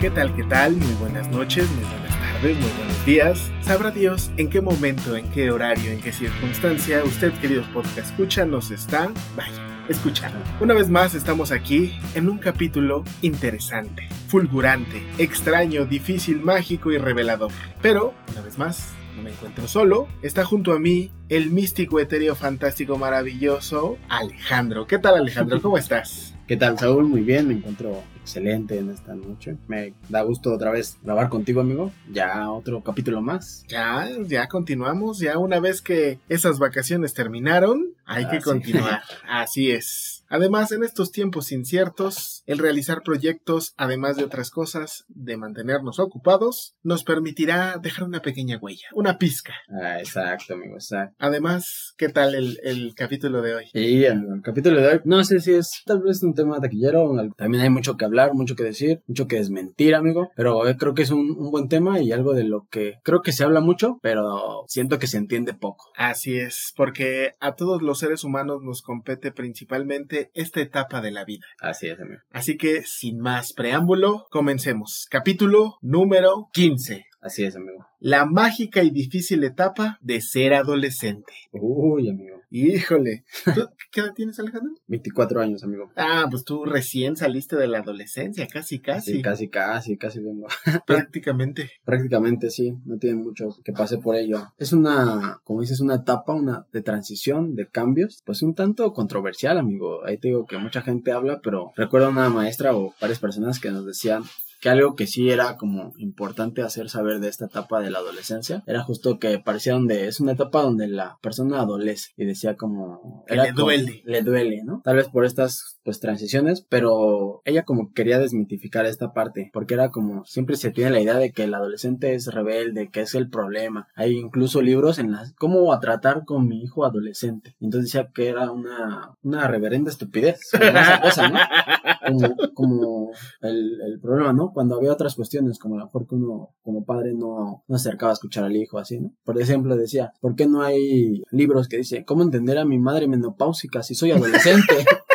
¿Qué 0.00 0.08
tal? 0.08 0.34
¿Qué 0.34 0.44
tal? 0.44 0.76
Muy 0.76 0.94
buenas 0.94 1.28
noches, 1.28 1.70
muy 1.72 1.84
buenas 1.84 2.18
tardes, 2.18 2.56
muy 2.58 2.70
buenos 2.70 3.04
días. 3.04 3.50
Sabrá 3.60 3.90
Dios 3.90 4.30
en 4.38 4.48
qué 4.48 4.62
momento, 4.62 5.14
en 5.14 5.30
qué 5.30 5.50
horario, 5.50 5.90
en 5.90 6.00
qué 6.00 6.10
circunstancia 6.10 7.04
usted, 7.04 7.34
queridos 7.34 7.66
podcast 7.66 7.98
escucha, 7.98 8.46
nos 8.46 8.70
está, 8.70 9.12
vaya, 9.36 9.84
escuchando. 9.90 10.38
Una 10.58 10.72
vez 10.72 10.88
más 10.88 11.14
estamos 11.14 11.52
aquí 11.52 11.92
en 12.14 12.30
un 12.30 12.38
capítulo 12.38 13.04
interesante, 13.20 14.08
fulgurante, 14.28 15.06
extraño, 15.18 15.84
difícil, 15.84 16.40
mágico 16.40 16.90
y 16.92 16.96
revelador. 16.96 17.52
Pero, 17.82 18.14
una 18.32 18.40
vez 18.40 18.56
más, 18.56 18.94
no 19.16 19.22
me 19.22 19.32
encuentro 19.32 19.68
solo. 19.68 20.08
Está 20.22 20.46
junto 20.46 20.72
a 20.72 20.78
mí 20.78 21.12
el 21.28 21.50
místico, 21.50 22.00
etéreo, 22.00 22.34
fantástico, 22.34 22.96
maravilloso 22.96 23.98
Alejandro. 24.08 24.86
¿Qué 24.86 24.98
tal 24.98 25.16
Alejandro? 25.16 25.60
¿Cómo 25.60 25.76
estás? 25.76 26.29
¿Qué 26.50 26.56
tal, 26.56 26.76
Saúl? 26.76 27.04
Muy 27.04 27.20
bien, 27.20 27.46
me 27.46 27.54
encuentro 27.54 28.02
excelente 28.20 28.76
en 28.76 28.90
esta 28.90 29.14
noche. 29.14 29.56
Me 29.68 29.94
da 30.08 30.22
gusto 30.22 30.52
otra 30.52 30.72
vez 30.72 30.98
grabar 31.00 31.28
contigo, 31.28 31.60
amigo. 31.60 31.92
Ya 32.10 32.50
otro 32.50 32.82
capítulo 32.82 33.22
más. 33.22 33.64
Ya, 33.68 34.08
ya 34.26 34.48
continuamos. 34.48 35.20
Ya 35.20 35.38
una 35.38 35.60
vez 35.60 35.80
que 35.80 36.18
esas 36.28 36.58
vacaciones 36.58 37.14
terminaron, 37.14 37.90
hay 38.04 38.24
Ah, 38.24 38.30
que 38.30 38.38
sí. 38.38 38.42
continuar. 38.42 39.00
Así 39.28 39.70
es. 39.70 40.19
Además, 40.32 40.70
en 40.70 40.84
estos 40.84 41.10
tiempos 41.10 41.50
inciertos, 41.50 42.44
el 42.46 42.58
realizar 42.58 43.02
proyectos, 43.02 43.74
además 43.76 44.16
de 44.16 44.22
otras 44.22 44.50
cosas, 44.50 45.04
de 45.08 45.36
mantenernos 45.36 45.98
ocupados, 45.98 46.76
nos 46.84 47.02
permitirá 47.02 47.78
dejar 47.82 48.04
una 48.04 48.22
pequeña 48.22 48.56
huella, 48.58 48.86
una 48.94 49.18
pizca. 49.18 49.54
Ah, 49.68 49.98
exacto, 49.98 50.54
amigo, 50.54 50.74
exacto. 50.74 51.16
Además, 51.18 51.94
¿qué 51.98 52.10
tal 52.10 52.36
el, 52.36 52.60
el 52.62 52.94
capítulo 52.94 53.42
de 53.42 53.54
hoy? 53.56 53.64
Y 53.74 54.06
amigo, 54.06 54.34
el 54.34 54.42
capítulo 54.42 54.80
de 54.80 54.86
hoy, 54.86 55.00
no 55.04 55.24
sé 55.24 55.40
si 55.40 55.52
es 55.52 55.82
tal 55.84 56.00
vez 56.00 56.22
un 56.22 56.34
tema 56.34 56.60
taquillero, 56.60 57.12
también 57.36 57.64
hay 57.64 57.70
mucho 57.70 57.96
que 57.96 58.04
hablar, 58.04 58.32
mucho 58.32 58.54
que 58.54 58.62
decir, 58.62 59.02
mucho 59.08 59.26
que 59.26 59.36
desmentir, 59.36 59.96
amigo, 59.96 60.30
pero 60.36 60.68
eh, 60.68 60.76
creo 60.78 60.94
que 60.94 61.02
es 61.02 61.10
un, 61.10 61.32
un 61.36 61.50
buen 61.50 61.68
tema 61.68 62.00
y 62.00 62.12
algo 62.12 62.34
de 62.34 62.44
lo 62.44 62.68
que 62.70 63.00
creo 63.02 63.22
que 63.22 63.32
se 63.32 63.42
habla 63.42 63.60
mucho, 63.60 63.98
pero 64.00 64.64
siento 64.68 65.00
que 65.00 65.08
se 65.08 65.16
entiende 65.16 65.54
poco. 65.54 65.90
Así 65.96 66.38
es, 66.38 66.72
porque 66.76 67.32
a 67.40 67.56
todos 67.56 67.82
los 67.82 67.98
seres 67.98 68.22
humanos 68.22 68.62
nos 68.62 68.80
compete 68.82 69.32
principalmente 69.32 70.19
esta 70.34 70.60
etapa 70.60 71.00
de 71.00 71.10
la 71.10 71.24
vida. 71.24 71.46
Así 71.60 71.88
es, 71.88 72.00
amigo. 72.00 72.20
Así 72.30 72.56
que, 72.56 72.82
sin 72.82 73.18
más 73.18 73.52
preámbulo, 73.52 74.26
comencemos. 74.30 75.06
Capítulo 75.10 75.78
número 75.80 76.48
15. 76.52 77.06
Así 77.20 77.44
es, 77.44 77.56
amigo. 77.56 77.86
La 77.98 78.24
mágica 78.24 78.82
y 78.82 78.90
difícil 78.90 79.44
etapa 79.44 79.98
de 80.00 80.20
ser 80.20 80.54
adolescente. 80.54 81.32
Uy, 81.52 82.08
amigo. 82.08 82.39
Híjole. 82.50 83.24
¿Tú 83.44 83.68
¿Qué 83.92 84.00
edad 84.00 84.12
tienes, 84.12 84.40
Alejandro? 84.40 84.74
24 84.88 85.40
años, 85.40 85.62
amigo. 85.62 85.90
Ah, 85.96 86.26
pues 86.28 86.44
tú 86.44 86.64
recién 86.64 87.16
saliste 87.16 87.56
de 87.56 87.68
la 87.68 87.78
adolescencia, 87.78 88.46
casi, 88.48 88.80
casi. 88.80 89.14
Sí, 89.14 89.22
casi, 89.22 89.48
casi, 89.48 89.96
casi 89.96 90.20
vengo. 90.20 90.48
Prácticamente. 90.86 91.70
Prácticamente 91.84 92.50
sí, 92.50 92.74
no 92.84 92.98
tiene 92.98 93.16
mucho 93.16 93.48
que 93.64 93.72
pase 93.72 93.98
por 93.98 94.16
ello. 94.16 94.52
Es 94.58 94.72
una, 94.72 95.40
como 95.44 95.60
dices, 95.60 95.80
una 95.80 95.96
etapa, 95.96 96.34
una 96.34 96.66
de 96.72 96.82
transición, 96.82 97.54
de 97.54 97.68
cambios, 97.68 98.22
pues 98.26 98.42
un 98.42 98.54
tanto 98.54 98.92
controversial, 98.92 99.56
amigo. 99.56 100.04
Ahí 100.04 100.18
te 100.18 100.28
digo 100.28 100.44
que 100.44 100.58
mucha 100.58 100.82
gente 100.82 101.12
habla, 101.12 101.40
pero 101.42 101.72
recuerdo 101.76 102.10
una 102.10 102.30
maestra 102.30 102.74
o 102.76 102.94
varias 103.00 103.20
personas 103.20 103.60
que 103.60 103.70
nos 103.70 103.86
decían 103.86 104.24
que 104.60 104.68
algo 104.68 104.94
que 104.94 105.06
sí 105.06 105.30
era 105.30 105.56
como 105.56 105.92
importante 105.96 106.62
hacer 106.62 106.88
saber 106.90 107.20
de 107.20 107.28
esta 107.28 107.46
etapa 107.46 107.80
de 107.80 107.90
la 107.90 107.98
adolescencia 107.98 108.62
era 108.66 108.82
justo 108.82 109.18
que 109.18 109.38
parecía 109.38 109.72
donde 109.72 110.06
es 110.06 110.20
una 110.20 110.32
etapa 110.32 110.62
donde 110.62 110.86
la 110.88 111.18
persona 111.22 111.60
adolece 111.60 112.10
y 112.16 112.24
decía 112.26 112.56
como 112.56 113.24
era 113.26 113.44
le 113.44 113.50
como- 113.52 113.64
duele. 113.66 114.02
le 114.04 114.22
duele, 114.22 114.62
¿no? 114.64 114.80
Tal 114.84 114.96
vez 114.96 115.08
por 115.08 115.24
estas 115.24 115.78
pues 115.82 115.98
transiciones, 115.98 116.66
pero 116.68 117.40
ella 117.46 117.62
como 117.64 117.92
quería 117.94 118.18
desmitificar 118.18 118.84
esta 118.84 119.12
parte, 119.14 119.50
porque 119.52 119.74
era 119.74 119.90
como 119.90 120.24
siempre 120.26 120.56
se 120.56 120.70
tiene 120.70 120.90
la 120.90 121.00
idea 121.00 121.16
de 121.16 121.32
que 121.32 121.44
el 121.44 121.54
adolescente 121.54 122.14
es 122.14 122.26
rebelde, 122.26 122.90
que 122.90 123.00
es 123.00 123.14
el 123.14 123.30
problema. 123.30 123.88
Hay 123.96 124.12
incluso 124.18 124.60
libros 124.60 124.98
en 124.98 125.12
las 125.12 125.32
cómo 125.34 125.72
a 125.72 125.80
tratar 125.80 126.24
con 126.26 126.46
mi 126.46 126.62
hijo 126.62 126.84
adolescente. 126.84 127.56
Entonces 127.60 127.90
decía 127.92 128.10
que 128.14 128.28
era 128.28 128.50
una 128.50 129.14
una 129.22 129.48
reverenda 129.48 129.90
estupidez, 129.90 130.40
como 130.52 130.64
esa 130.64 131.00
cosa, 131.00 131.28
¿no? 131.30 131.38
Como, 132.06 132.36
como 132.54 133.10
el, 133.42 133.80
el 133.80 134.00
problema, 134.00 134.32
¿no? 134.32 134.52
Cuando 134.52 134.76
había 134.76 134.92
otras 134.92 135.14
cuestiones, 135.14 135.58
como 135.58 135.76
a 135.76 135.78
lo 135.78 135.84
mejor 135.84 136.06
que 136.06 136.14
uno 136.14 136.50
como 136.62 136.84
padre 136.84 137.14
no, 137.14 137.64
no 137.66 137.76
acercaba 137.76 138.12
a 138.12 138.14
escuchar 138.14 138.44
al 138.44 138.56
hijo, 138.56 138.78
así, 138.78 139.00
¿no? 139.00 139.12
Por 139.24 139.40
ejemplo, 139.40 139.76
decía, 139.76 140.12
¿por 140.20 140.34
qué 140.34 140.46
no 140.46 140.62
hay 140.62 141.22
libros 141.30 141.68
que 141.68 141.78
dicen, 141.78 142.04
¿cómo 142.04 142.22
entender 142.22 142.58
a 142.58 142.64
mi 142.64 142.78
madre 142.78 143.08
menopáusica 143.08 143.82
si 143.82 143.94
soy 143.94 144.12
adolescente? 144.12 144.74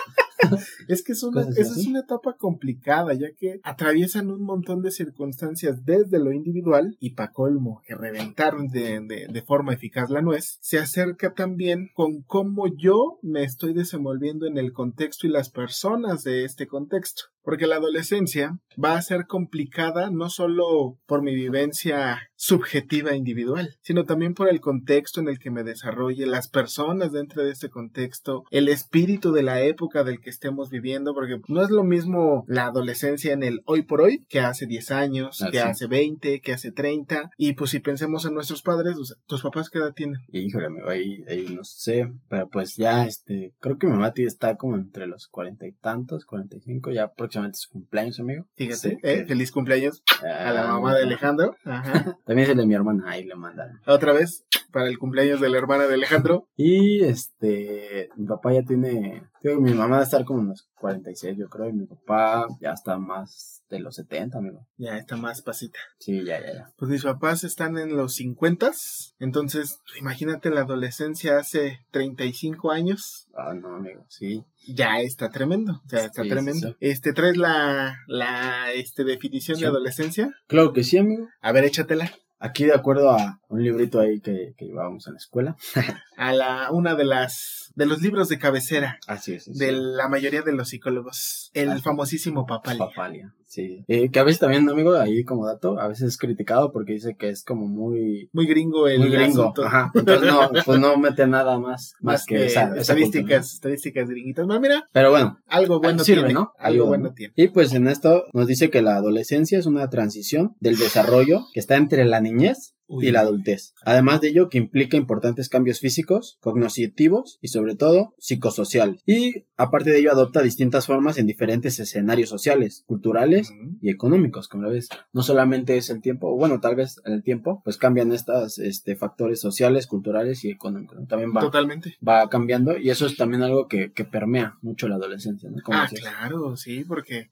Es 0.88 1.03
que 1.03 1.13
es 1.13 1.23
una, 1.23 1.41
esa 1.41 1.72
así. 1.72 1.81
es 1.81 1.88
una 1.88 2.01
etapa 2.01 2.35
complicada, 2.38 3.13
ya 3.13 3.28
que 3.38 3.59
atraviesan 3.63 4.29
un 4.29 4.44
montón 4.44 4.81
de 4.81 4.91
circunstancias 4.91 5.85
desde 5.85 6.19
lo 6.19 6.31
individual 6.31 6.97
y 7.00 7.11
pa' 7.11 7.31
colmo, 7.31 7.81
que 7.85 7.95
reventar 7.95 8.55
de, 8.57 9.00
de, 9.01 9.28
de 9.31 9.41
forma 9.41 9.73
eficaz 9.73 10.09
la 10.09 10.22
nuez, 10.22 10.57
se 10.61 10.79
acerca 10.79 11.34
también 11.34 11.89
con 11.94 12.22
cómo 12.23 12.67
yo 12.67 13.19
me 13.22 13.44
estoy 13.44 13.73
desenvolviendo 13.73 14.45
en 14.45 14.57
el 14.57 14.73
contexto 14.73 15.28
y 15.28 15.31
las 15.31 15.50
personas 15.50 16.23
de 16.23 16.45
este 16.45 16.67
contexto. 16.67 17.34
Porque 17.45 17.67
la 17.67 17.75
adolescencia 17.78 18.57
va 18.83 18.97
a 18.97 19.01
ser 19.01 19.28
complicada 19.28 20.09
no 20.11 20.29
solo 20.29 20.97
por 21.06 21.22
mi 21.22 21.33
vivencia 21.33 22.29
subjetiva 22.35 23.16
individual, 23.16 23.75
sino 23.81 24.03
también 24.03 24.33
por 24.33 24.50
el 24.50 24.59
contexto 24.59 25.22
en 25.22 25.29
el 25.29 25.39
que 25.39 25.51
me 25.51 25.64
desarrolle, 25.64 26.25
las 26.25 26.49
personas 26.49 27.11
dentro 27.14 27.43
de 27.43 27.52
este 27.52 27.69
contexto, 27.69 28.43
el 28.52 28.67
espíritu 28.67 29.31
de 29.31 29.43
la 29.43 29.61
época 29.61 30.03
del 30.03 30.19
que 30.19 30.29
estemos 30.29 30.69
viviendo, 30.69 31.14
porque 31.14 31.40
no 31.47 31.61
es 31.64 31.69
lo 31.69 31.84
mismo 31.84 32.43
la 32.47 32.66
adolescencia 32.66 33.31
en 33.31 33.43
el 33.43 33.61
hoy 33.66 33.84
por 33.84 34.02
hoy 34.02 34.25
que 34.28 34.40
hace 34.41 34.66
10 34.66 34.91
años, 34.91 35.41
Ah, 35.41 35.49
que 35.52 35.59
sí. 35.59 35.64
hace 35.64 35.87
20, 35.87 36.41
que 36.41 36.53
hace 36.53 36.72
30, 36.72 37.29
y 37.37 37.53
pues 37.53 37.69
si 37.72 37.79
pensemos 37.79 38.25
en 38.25 38.34
nuestros 38.34 38.61
padres, 38.61 38.97
o 38.97 39.05
sea, 39.05 39.16
tus 39.28 39.41
papás 39.41 39.69
qué 39.69 39.79
edad 39.79 39.93
tienen. 39.93 40.19
Híjole, 40.31 40.66
amigo, 40.66 40.90
ahí, 40.90 41.23
ahí 41.29 41.46
no 41.55 41.64
sé, 41.64 42.11
pero 42.28 42.49
pues 42.49 42.75
ya, 42.75 43.05
este, 43.05 43.53
creo 43.59 43.78
que 43.78 43.87
mi 43.87 43.93
mamá 43.93 44.11
está 44.16 44.55
como 44.58 44.75
entre 44.75 45.08
los 45.08 45.28
cuarenta 45.28 45.67
y 45.67 45.73
tantos, 45.73 46.25
cuarenta 46.25 46.58
y 46.58 46.61
cinco, 46.61 46.91
ya 46.91 47.14
próximamente 47.35 47.58
su 47.58 47.70
cumpleaños, 47.72 48.20
amigo. 48.20 48.46
Fíjate, 48.55 48.76
Sí, 48.78 48.97
eh, 49.03 49.17
que- 49.20 49.26
feliz 49.26 49.52
cumpleaños 49.52 50.02
a 50.23 50.52
la 50.53 50.64
Ah, 50.64 50.67
mamá 50.73 50.96
de 50.96 51.03
Alejandro. 51.03 51.55
Ajá. 51.66 52.17
También 52.26 52.46
es 52.46 52.49
el 52.49 52.58
de 52.58 52.66
mi 52.66 52.73
hermana, 52.73 53.03
ahí 53.08 53.23
le 53.26 53.35
mandan. 53.35 53.79
Otra 53.85 54.14
vez, 54.14 54.46
para 54.72 54.87
el 54.87 54.97
cumpleaños 54.97 55.40
de 55.41 55.49
la 55.49 55.58
hermana 55.58 55.85
de 55.87 55.93
Alejandro. 55.96 56.47
Y 56.55 57.03
este, 57.03 58.09
mi 58.16 58.26
papá 58.26 58.53
ya 58.53 58.64
tiene, 58.64 59.23
mi 59.59 59.73
mamá 59.73 59.97
va 59.97 60.01
a 60.01 60.03
estar 60.03 60.25
como 60.25 60.39
unos 60.41 60.67
46, 60.75 61.37
yo 61.37 61.49
creo, 61.49 61.69
y 61.69 61.73
mi 61.73 61.85
papá 61.85 62.47
ya 62.59 62.71
está 62.71 62.97
más 62.97 63.63
de 63.69 63.79
los 63.79 63.95
70, 63.95 64.37
amigo. 64.37 64.65
Ya 64.77 64.97
está 64.97 65.15
más 65.17 65.41
pasita. 65.41 65.79
Sí, 65.99 66.23
ya, 66.23 66.39
ya, 66.39 66.53
ya. 66.53 66.69
Pues 66.77 66.89
mis 66.91 67.03
papás 67.03 67.43
están 67.43 67.77
en 67.77 67.95
los 67.97 68.13
50, 68.15 68.71
entonces 69.19 69.79
imagínate 69.99 70.49
la 70.49 70.61
adolescencia 70.61 71.39
hace 71.39 71.79
35 71.91 72.71
años. 72.71 73.27
Ah, 73.35 73.53
no, 73.53 73.75
amigo, 73.75 74.05
sí. 74.09 74.43
Ya 74.67 74.99
está 74.99 75.29
tremendo, 75.29 75.81
ya 75.87 75.99
está 75.99 76.23
Sí, 76.23 76.29
tremendo. 76.29 76.69
sí, 76.69 76.75
Este, 76.79 77.13
¿traes 77.13 77.37
la, 77.37 77.97
la 78.07 78.71
este, 78.73 79.03
definición 79.03 79.59
de 79.59 79.67
adolescencia? 79.67 80.33
Claro 80.47 80.73
que 80.73 80.83
sí, 80.83 80.97
amigo. 80.97 81.27
A 81.41 81.51
ver, 81.51 81.63
échatela. 81.65 82.11
Aquí 82.37 82.65
de 82.65 82.73
acuerdo 82.73 83.11
a 83.11 83.39
un 83.55 83.63
librito 83.63 83.99
ahí 83.99 84.19
que, 84.19 84.53
que 84.57 84.66
llevábamos 84.66 85.07
en 85.07 85.13
la 85.13 85.17
escuela. 85.17 85.55
A 86.17 86.31
la, 86.34 86.72
una 86.72 86.96
de 86.96 87.03
las, 87.03 87.72
de 87.75 87.85
los 87.85 88.02
libros 88.02 88.29
de 88.29 88.40
cabecera 88.40 88.99
Así 89.05 89.34
es. 89.34 89.46
de 89.57 89.73
la 89.73 90.07
mayoría 90.07 90.41
de 90.43 90.53
los 90.53 90.69
psicólogos. 90.69 91.52
El 91.53 91.81
famosísimo 91.81 92.46
Papali. 92.46 92.79
Papalia, 92.79 93.34
sí. 93.46 93.84
Eh, 93.90 94.09
que 94.09 94.19
a 94.19 94.23
veces 94.23 94.40
también, 94.40 94.69
amigo, 94.69 94.96
ahí 94.96 95.23
como 95.25 95.46
dato, 95.46 95.78
a 95.78 95.87
veces 95.90 96.07
es 96.09 96.17
criticado 96.17 96.72
porque 96.72 96.93
dice 96.93 97.16
que 97.17 97.29
es 97.29 97.43
como 97.43 97.67
muy... 97.67 98.29
Muy 98.31 98.47
gringo 98.47 98.87
el 98.87 98.99
muy 98.99 99.09
gringo. 99.09 99.41
asunto. 99.41 99.66
Ajá. 99.66 99.91
Entonces 99.93 100.25
no, 100.31 100.49
pues 100.66 100.79
no 100.79 100.97
mete 100.97 101.28
nada 101.28 101.59
más, 101.59 101.96
más, 101.99 102.25
que, 102.25 102.46
esa 102.46 102.75
estadísticas, 102.75 103.53
estadísticas 103.53 104.09
gringuitas. 104.09 104.46
Bueno, 104.46 104.61
mira, 104.61 104.90
Pero 104.93 105.11
bueno, 105.11 105.40
algo 105.47 105.79
bueno 105.81 106.03
sirve, 106.03 106.22
tiene, 106.22 106.34
¿no? 106.34 106.53
Algo 106.57 106.85
bueno 106.85 107.09
¿no? 107.09 107.13
tiene. 107.13 107.34
Y 107.35 107.49
pues 107.49 107.73
en 107.73 107.87
esto 107.87 108.23
nos 108.31 108.47
dice 108.47 108.69
que 108.69 108.81
la 108.81 108.96
adolescencia 108.96 109.59
es 109.59 109.66
una 109.66 109.90
transición 109.90 110.55
del 110.59 110.78
desarrollo 110.78 111.41
que 111.53 111.59
está 111.59 111.75
entre 111.75 112.05
la 112.05 112.22
niñez 112.22 112.75
Uy. 112.87 113.08
y 113.08 113.11
la 113.11 113.22
adultez. 113.22 113.73
Además 113.84 114.22
de 114.22 114.29
ello, 114.29 114.49
que 114.49 114.58
implica 114.58 114.97
importantes 114.97 115.49
cambios 115.49 115.79
físicos, 115.79 116.37
cognitivos 116.41 117.40
y 117.41 117.47
sobre 117.47 117.76
todo 117.76 118.14
psicosociales. 118.20 119.02
Y 119.05 119.46
aparte 119.58 119.90
de 119.90 119.99
ello, 119.99 120.11
adopta 120.11 120.41
distintas 120.41 120.85
formas 120.85 121.17
en 121.17 121.28
diferentes 121.28 121.79
escenarios 121.79 122.29
sociales, 122.29 122.84
culturales 122.85 123.52
y 123.82 123.90
económicos, 123.90 124.47
como 124.47 124.64
lo 124.64 124.70
ves. 124.70 124.90
No 125.14 125.23
solamente 125.23 125.78
es 125.78 125.90
el 125.90 126.02
tiempo, 126.02 126.35
bueno, 126.35 126.59
tal 126.59 126.76
vez 126.76 127.02
en 127.05 127.14
el 127.14 127.23
tiempo, 127.23 127.61
pues 127.64 127.78
cambian 127.78 128.11
estos 128.11 128.59
este, 128.59 128.96
factores 128.96 129.40
sociales, 129.40 129.88
culturales 129.88 130.43
y 130.43 130.52
económicos. 130.52 130.99
¿no? 130.99 131.08
También 131.08 131.31
va, 131.35 131.41
Totalmente. 131.41 131.96
va 132.08 132.29
cambiando 132.29 132.78
y 132.78 132.90
eso 132.90 133.05
es 133.05 133.17
también 133.17 133.43
algo 133.43 133.67
que, 133.67 133.91
que 133.91 134.05
permea 134.05 134.58
mucho 134.61 134.88
la 134.88 134.96
adolescencia, 134.96 135.49
¿no? 135.49 135.58
Ah, 135.72 135.88
claro, 135.93 136.55
sí, 136.58 136.84
porque, 136.85 137.29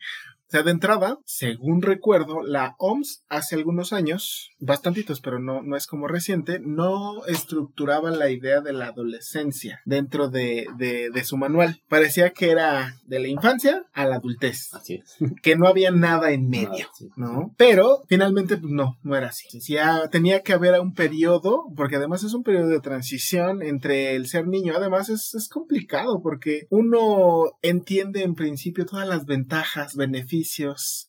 sea, 0.53 0.63
de 0.63 0.71
entrada, 0.71 1.17
según 1.25 1.81
recuerdo, 1.81 2.43
la 2.43 2.75
OMS 2.77 3.23
hace 3.27 3.55
algunos 3.55 3.91
años, 3.91 4.51
bastantitos, 4.59 5.19
pero 5.19 5.39
no, 5.39 5.63
no 5.63 5.75
es 5.75 5.87
como 5.87 6.07
reciente, 6.07 6.59
no 6.61 7.25
estructuraba 7.25 8.11
la 8.11 8.29
idea 8.29 8.61
de 8.61 8.71
la 8.71 8.87
adolescencia 8.87 9.81
dentro 9.85 10.29
de, 10.29 10.67
de, 10.77 11.09
de 11.09 11.23
su 11.23 11.37
manual. 11.37 11.81
Parecía 11.89 12.29
que 12.31 12.51
era 12.51 12.99
de 13.05 13.19
la 13.19 13.27
infancia 13.29 13.85
a 13.93 14.05
la 14.05 14.17
adultez, 14.17 14.73
Así 14.73 14.95
es. 14.95 15.17
que 15.41 15.55
no 15.55 15.67
había 15.67 15.89
nada 15.89 16.31
en 16.31 16.47
medio. 16.49 16.87
¿no? 17.15 17.53
Pero 17.57 18.03
finalmente 18.07 18.57
pues, 18.57 18.71
no, 18.71 18.97
no 19.01 19.15
era 19.15 19.29
así. 19.29 19.47
Decía, 19.51 20.07
tenía 20.11 20.41
que 20.43 20.53
haber 20.53 20.79
un 20.79 20.93
periodo, 20.93 21.65
porque 21.75 21.95
además 21.95 22.23
es 22.23 22.33
un 22.33 22.43
periodo 22.43 22.67
de 22.67 22.79
transición 22.79 23.63
entre 23.63 24.15
el 24.15 24.27
ser 24.27 24.47
niño. 24.47 24.73
Además 24.75 25.09
es, 25.09 25.33
es 25.33 25.49
complicado 25.49 26.21
porque 26.21 26.67
uno 26.69 27.53
entiende 27.63 28.21
en 28.21 28.35
principio 28.35 28.85
todas 28.85 29.07
las 29.07 29.25
ventajas, 29.25 29.95
beneficios, 29.95 30.42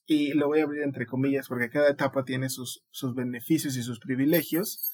y 0.07 0.33
lo 0.33 0.49
voy 0.49 0.61
a 0.61 0.65
abrir 0.65 0.83
entre 0.83 1.07
comillas 1.07 1.49
porque 1.49 1.71
cada 1.71 1.91
etapa 1.91 2.25
tiene 2.25 2.49
sus, 2.49 2.85
sus 2.91 3.15
beneficios 3.15 3.77
y 3.77 3.83
sus 3.83 4.01
privilegios 4.01 4.91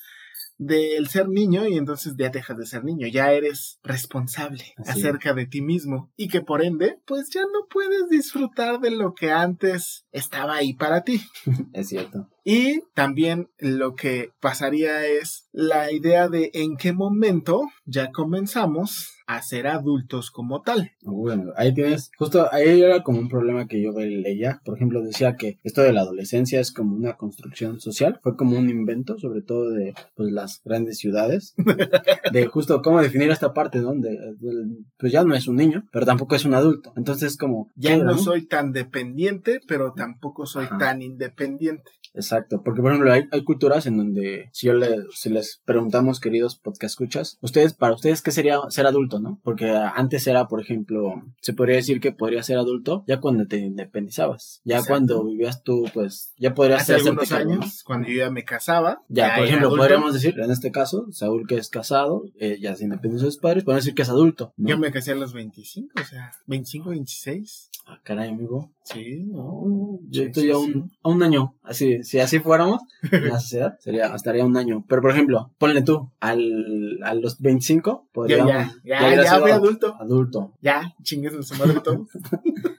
del 0.60 1.08
ser 1.08 1.26
niño 1.30 1.66
y 1.66 1.78
entonces 1.78 2.14
ya 2.18 2.28
dejas 2.28 2.58
de 2.58 2.66
ser 2.66 2.84
niño, 2.84 3.06
ya 3.06 3.32
eres 3.32 3.78
responsable 3.82 4.74
Así 4.76 5.00
acerca 5.00 5.32
de 5.32 5.46
ti 5.46 5.62
mismo 5.62 6.12
y 6.16 6.28
que 6.28 6.42
por 6.42 6.62
ende 6.62 6.98
pues 7.06 7.30
ya 7.30 7.40
no 7.40 7.66
puedes 7.70 8.10
disfrutar 8.10 8.78
de 8.78 8.90
lo 8.90 9.14
que 9.14 9.32
antes 9.32 10.04
estaba 10.12 10.56
ahí 10.56 10.74
para 10.74 11.02
ti. 11.02 11.22
Es 11.72 11.88
cierto. 11.88 12.28
Y 12.44 12.80
también 12.94 13.48
lo 13.58 13.94
que 13.94 14.30
pasaría 14.40 15.06
es 15.06 15.48
la 15.52 15.92
idea 15.92 16.28
de 16.28 16.50
en 16.54 16.76
qué 16.76 16.92
momento 16.92 17.62
ya 17.84 18.10
comenzamos 18.12 19.14
a 19.26 19.42
ser 19.42 19.68
adultos 19.68 20.32
como 20.32 20.62
tal. 20.62 20.90
Bueno, 21.02 21.52
ahí 21.56 21.72
tienes, 21.72 22.10
justo 22.18 22.48
ahí 22.52 22.82
era 22.82 23.04
como 23.04 23.20
un 23.20 23.28
problema 23.28 23.68
que 23.68 23.80
yo 23.80 23.92
leía, 23.92 24.60
por 24.64 24.76
ejemplo, 24.76 25.02
decía 25.02 25.36
que 25.36 25.58
esto 25.62 25.82
de 25.82 25.92
la 25.92 26.00
adolescencia 26.00 26.58
es 26.58 26.72
como 26.72 26.96
una 26.96 27.16
construcción 27.16 27.78
social, 27.78 28.18
fue 28.24 28.36
como 28.36 28.58
un 28.58 28.68
invento, 28.68 29.18
sobre 29.18 29.42
todo 29.42 29.70
de 29.70 29.94
pues, 30.16 30.32
las 30.32 30.60
grandes 30.64 30.98
ciudades, 30.98 31.54
de 32.32 32.46
justo 32.46 32.82
cómo 32.82 33.00
definir 33.00 33.30
esta 33.30 33.54
parte, 33.54 33.78
¿no? 33.78 33.94
De, 33.94 34.10
de- 34.10 34.84
pues 34.98 35.12
ya 35.12 35.22
no 35.22 35.34
es 35.36 35.46
un 35.46 35.56
niño, 35.56 35.84
pero 35.92 36.06
tampoco 36.06 36.34
es 36.34 36.44
un 36.44 36.54
adulto, 36.54 36.92
entonces 36.96 37.36
como... 37.36 37.70
Ya 37.76 37.90
¿qué, 37.96 38.02
no 38.02 38.18
soy 38.18 38.46
tan 38.46 38.72
dependiente, 38.72 39.60
pero 39.68 39.92
tampoco 39.92 40.44
soy 40.46 40.64
Ajá. 40.64 40.78
tan 40.78 41.02
independiente. 41.02 41.88
Exacto, 42.14 42.62
porque 42.64 42.82
por 42.82 42.90
ejemplo 42.92 43.12
hay, 43.12 43.24
hay 43.30 43.44
culturas 43.44 43.86
en 43.86 43.96
donde 43.96 44.48
si 44.52 44.66
yo 44.66 44.74
le, 44.74 44.88
si 45.12 45.30
les 45.30 45.60
preguntamos, 45.64 46.20
queridos 46.20 46.56
podcast 46.56 46.92
escuchas, 46.92 47.38
ustedes, 47.40 47.72
para 47.74 47.94
ustedes, 47.94 48.20
¿qué 48.22 48.30
sería 48.32 48.58
ser 48.68 48.86
adulto, 48.86 49.20
no? 49.20 49.40
Porque 49.44 49.70
antes 49.70 50.26
era, 50.26 50.48
por 50.48 50.60
ejemplo, 50.60 51.14
se 51.40 51.52
podría 51.54 51.76
decir 51.76 52.00
que 52.00 52.12
podría 52.12 52.42
ser 52.42 52.58
adulto 52.58 53.04
ya 53.06 53.20
cuando 53.20 53.46
te 53.46 53.58
independizabas, 53.58 54.60
ya 54.64 54.76
Exacto. 54.78 54.92
cuando 54.92 55.24
vivías 55.24 55.62
tú, 55.62 55.84
pues 55.94 56.32
ya 56.36 56.54
podrías 56.54 56.82
Hace 56.82 56.94
hacerte 56.94 57.10
algunos 57.10 57.32
años, 57.32 57.82
cuando 57.84 58.08
yo 58.08 58.14
ya 58.16 58.30
me 58.30 58.44
casaba, 58.44 59.02
Ya, 59.08 59.34
por 59.36 59.44
ejemplo, 59.46 59.68
adulto. 59.68 59.82
podríamos 59.82 60.12
decir, 60.14 60.38
en 60.40 60.50
este 60.50 60.70
caso, 60.70 61.06
Saúl 61.12 61.46
que 61.46 61.56
es 61.56 61.68
casado, 61.68 62.24
eh, 62.38 62.58
ya 62.60 62.74
se 62.76 62.84
independizó 62.84 63.24
de 63.26 63.30
sus 63.32 63.40
padres, 63.40 63.64
podemos 63.64 63.84
decir 63.84 63.94
que 63.94 64.02
es 64.02 64.08
adulto. 64.10 64.52
¿no? 64.56 64.68
Yo 64.68 64.78
me 64.78 64.90
casé 64.90 65.12
a 65.12 65.14
los 65.16 65.32
25, 65.32 65.92
o 66.00 66.04
sea, 66.04 66.32
25, 66.46 66.90
26. 66.90 67.70
Ah, 67.86 68.00
caray, 68.04 68.28
amigo. 68.30 68.70
Sí, 68.84 69.24
no. 69.26 69.98
Yo 70.08 70.22
Sí, 70.22 70.26
estoy 70.28 70.42
sí, 70.44 70.50
a 70.50 70.54
sí. 70.54 70.60
un, 70.60 70.90
a 71.02 71.08
un 71.08 71.22
año. 71.22 71.54
Así, 71.62 71.99
si 72.02 72.18
así 72.20 72.38
fuéramos, 72.40 72.82
en 73.10 73.28
la 73.28 73.40
sociedad, 73.40 73.78
sería, 73.80 74.14
estaría 74.14 74.44
un 74.44 74.56
año. 74.56 74.84
Pero 74.88 75.02
por 75.02 75.10
ejemplo, 75.10 75.52
ponle 75.58 75.82
tú, 75.82 76.10
al, 76.20 76.98
a 77.02 77.14
los 77.14 77.40
25, 77.40 78.04
Ya, 78.06 78.12
podríamos. 78.12 78.52
ya, 78.52 78.72
ya, 78.84 79.14
ya 79.16 79.24
sido 79.30 79.42
fui 79.42 79.50
adulto. 79.50 79.96
Adulto. 80.00 80.52
Ya, 80.60 80.94
chingues 81.02 81.34
su 81.46 81.54
madre 81.56 81.80
todo. 81.80 82.06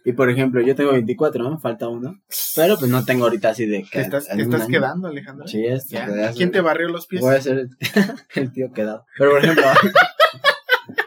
Y 0.04 0.14
por 0.14 0.32
ejemplo, 0.32 0.62
yo 0.62 0.76
tengo 0.76 0.94
24, 0.94 1.44
¿no? 1.44 1.60
Falta 1.60 1.88
uno. 1.88 2.20
Pero 2.56 2.76
pues 2.78 2.90
no 2.90 3.06
tengo 3.06 3.26
ahorita 3.26 3.50
así 3.50 3.68
de 3.68 3.84
que. 3.84 4.00
¿Te 4.00 4.02
estás, 4.02 4.28
te 4.28 4.42
estás 4.42 4.66
quedando, 4.66 5.08
Alejandro? 5.08 5.48
Sí, 5.48 5.64
es. 5.64 5.90
Ya. 5.90 6.32
¿Quién 6.36 6.52
te 6.52 6.60
barrió 6.60 6.90
los 6.90 7.06
pies? 7.06 7.22
Voy 7.22 7.36
a 7.36 7.42
ser 7.42 7.70
el 8.36 8.52
tío 8.52 8.72
quedado. 8.74 9.06
Pero 9.20 9.32
por 9.32 9.44
ejemplo, 9.44 9.64